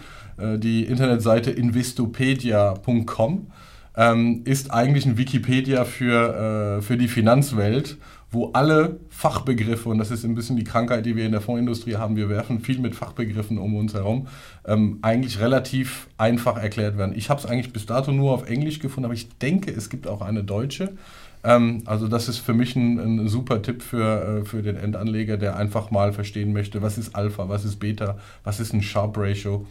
die 0.59 0.85
Internetseite 0.85 1.50
investopedia.com. 1.50 3.50
Ähm, 3.98 4.42
ist 4.44 4.70
eigentlich 4.70 5.07
ein 5.07 5.16
Wikipedia 5.16 5.87
für, 5.87 6.79
äh, 6.79 6.83
für 6.83 6.98
die 6.98 7.09
Finanzwelt 7.09 7.96
wo 8.31 8.50
alle 8.52 8.98
Fachbegriffe, 9.09 9.88
und 9.88 9.98
das 9.98 10.11
ist 10.11 10.24
ein 10.24 10.35
bisschen 10.35 10.57
die 10.57 10.64
Krankheit, 10.64 11.07
die 11.07 11.16
wir 11.16 11.24
in 11.24 11.33
der 11.33 11.40
Fondsindustrie 11.40 11.96
haben, 11.96 12.16
wir 12.16 12.29
werfen 12.29 12.61
viel 12.61 12.81
mit 12.81 12.94
Fachbegriffen 12.94 13.57
um 13.57 13.76
uns 13.76 13.94
herum, 13.94 14.26
ähm, 14.66 14.98
eigentlich 15.02 15.40
relativ 15.40 16.09
einfach 16.18 16.57
erklärt 16.57 16.98
werden. 16.98 17.14
Ich 17.16 17.31
habe 17.31 17.40
es 17.40 17.46
eigentlich 17.46 17.72
bis 17.72 17.87
dato 17.87 18.12
nur 18.12 18.33
auf 18.33 18.48
Englisch 18.48 18.81
gefunden, 18.81 19.07
aber 19.07 19.14
ich 19.14 19.29
denke, 19.38 19.70
es 19.70 19.88
gibt 19.88 20.09
auch 20.09 20.22
eine 20.22 20.42
deutsche. 20.42 20.96
Ähm, 21.46 21.82
also 21.85 22.09
das 22.09 22.28
ist 22.28 22.38
für 22.38 22.54
mich 22.54 22.74
ein, 22.74 22.98
ein 22.98 23.28
super 23.28 23.62
Tipp 23.62 23.80
für, 23.82 24.40
äh, 24.40 24.44
für 24.44 24.62
den 24.62 24.76
Endanleger, 24.76 25.37
der 25.37 25.56
einfach 25.56 25.92
mal 25.92 26.12
verstehen 26.12 26.52
möchte, 26.52 26.82
was 26.82 26.98
ist 26.98 27.14
Alpha, 27.14 27.48
was 27.48 27.64
ist 27.64 27.76
Beta, 27.76 28.18
was 28.42 28.59
ist 28.59 28.74
ein 28.74 28.82
Sharp 28.82 29.16
Ratio. 29.16 29.64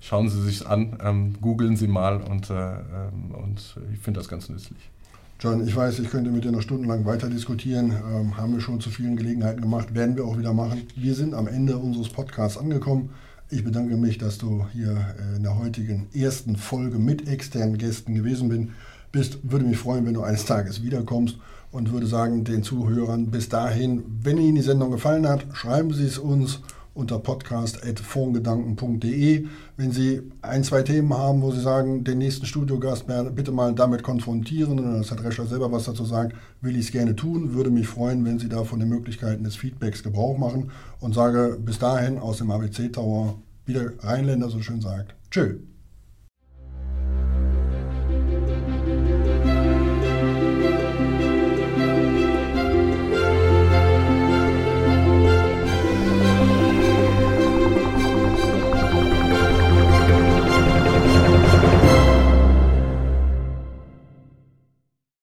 Schauen 0.00 0.28
Sie 0.28 0.42
sich 0.42 0.66
an, 0.66 0.98
ähm, 1.04 1.34
googeln 1.40 1.76
Sie 1.76 1.86
mal 1.86 2.16
und, 2.16 2.50
äh, 2.50 2.54
ähm, 2.54 3.34
und 3.40 3.76
ich 3.92 4.00
finde 4.00 4.18
das 4.18 4.28
ganz 4.28 4.48
nützlich. 4.48 4.90
John, 5.38 5.66
ich 5.66 5.76
weiß, 5.76 6.00
ich 6.00 6.10
könnte 6.10 6.30
mit 6.30 6.44
dir 6.44 6.50
noch 6.50 6.62
stundenlang 6.62 7.04
weiter 7.04 7.30
diskutieren. 7.30 7.92
Ähm, 8.12 8.36
haben 8.36 8.54
wir 8.54 8.60
schon 8.60 8.80
zu 8.80 8.90
vielen 8.90 9.16
Gelegenheiten 9.16 9.60
gemacht, 9.60 9.94
werden 9.94 10.16
wir 10.16 10.24
auch 10.24 10.38
wieder 10.38 10.52
machen. 10.52 10.82
Wir 10.96 11.14
sind 11.14 11.34
am 11.34 11.46
Ende 11.46 11.76
unseres 11.76 12.08
Podcasts 12.08 12.58
angekommen. 12.58 13.10
Ich 13.48 13.64
bedanke 13.64 13.96
mich, 13.96 14.18
dass 14.18 14.38
du 14.38 14.66
hier 14.72 14.90
äh, 14.90 15.36
in 15.36 15.44
der 15.44 15.56
heutigen 15.56 16.08
ersten 16.12 16.56
Folge 16.56 16.98
mit 16.98 17.28
externen 17.28 17.78
Gästen 17.78 18.14
gewesen 18.14 18.48
bist 18.48 18.68
bist, 19.12 19.38
würde 19.42 19.64
mich 19.64 19.78
freuen, 19.78 20.06
wenn 20.06 20.14
du 20.14 20.22
eines 20.22 20.44
Tages 20.44 20.82
wiederkommst 20.82 21.38
und 21.72 21.92
würde 21.92 22.06
sagen 22.06 22.44
den 22.44 22.62
Zuhörern 22.62 23.26
bis 23.26 23.48
dahin, 23.48 24.02
wenn 24.22 24.38
Ihnen 24.38 24.56
die 24.56 24.62
Sendung 24.62 24.90
gefallen 24.90 25.28
hat, 25.28 25.46
schreiben 25.52 25.92
Sie 25.92 26.06
es 26.06 26.18
uns 26.18 26.60
unter 26.94 27.18
podcast.fondgedanken.de. 27.18 29.46
Wenn 29.76 29.92
Sie 29.92 30.22
ein, 30.42 30.64
zwei 30.64 30.82
Themen 30.82 31.14
haben, 31.14 31.40
wo 31.42 31.52
Sie 31.52 31.60
sagen, 31.60 32.02
den 32.04 32.18
nächsten 32.18 32.46
Studiogast 32.46 33.06
bitte 33.34 33.52
mal 33.52 33.74
damit 33.74 34.02
konfrontieren, 34.02 34.78
und 34.78 34.98
das 34.98 35.10
hat 35.10 35.24
Rescher 35.24 35.46
selber 35.46 35.72
was 35.72 35.84
dazu 35.84 36.04
sagt, 36.04 36.34
will 36.60 36.76
ich 36.76 36.86
es 36.86 36.92
gerne 36.92 37.16
tun, 37.16 37.54
würde 37.54 37.70
mich 37.70 37.86
freuen, 37.86 38.24
wenn 38.24 38.38
Sie 38.38 38.48
da 38.48 38.64
von 38.64 38.80
den 38.80 38.88
Möglichkeiten 38.88 39.44
des 39.44 39.56
Feedbacks 39.56 40.02
Gebrauch 40.02 40.38
machen 40.38 40.70
und 40.98 41.14
sage 41.14 41.58
bis 41.64 41.78
dahin 41.78 42.18
aus 42.18 42.38
dem 42.38 42.50
ABC 42.50 42.88
Tower, 42.88 43.36
wie 43.66 43.74
der 43.74 43.92
Rheinländer 44.00 44.48
so 44.50 44.60
schön 44.60 44.80
sagt, 44.80 45.14
tschö. 45.30 45.58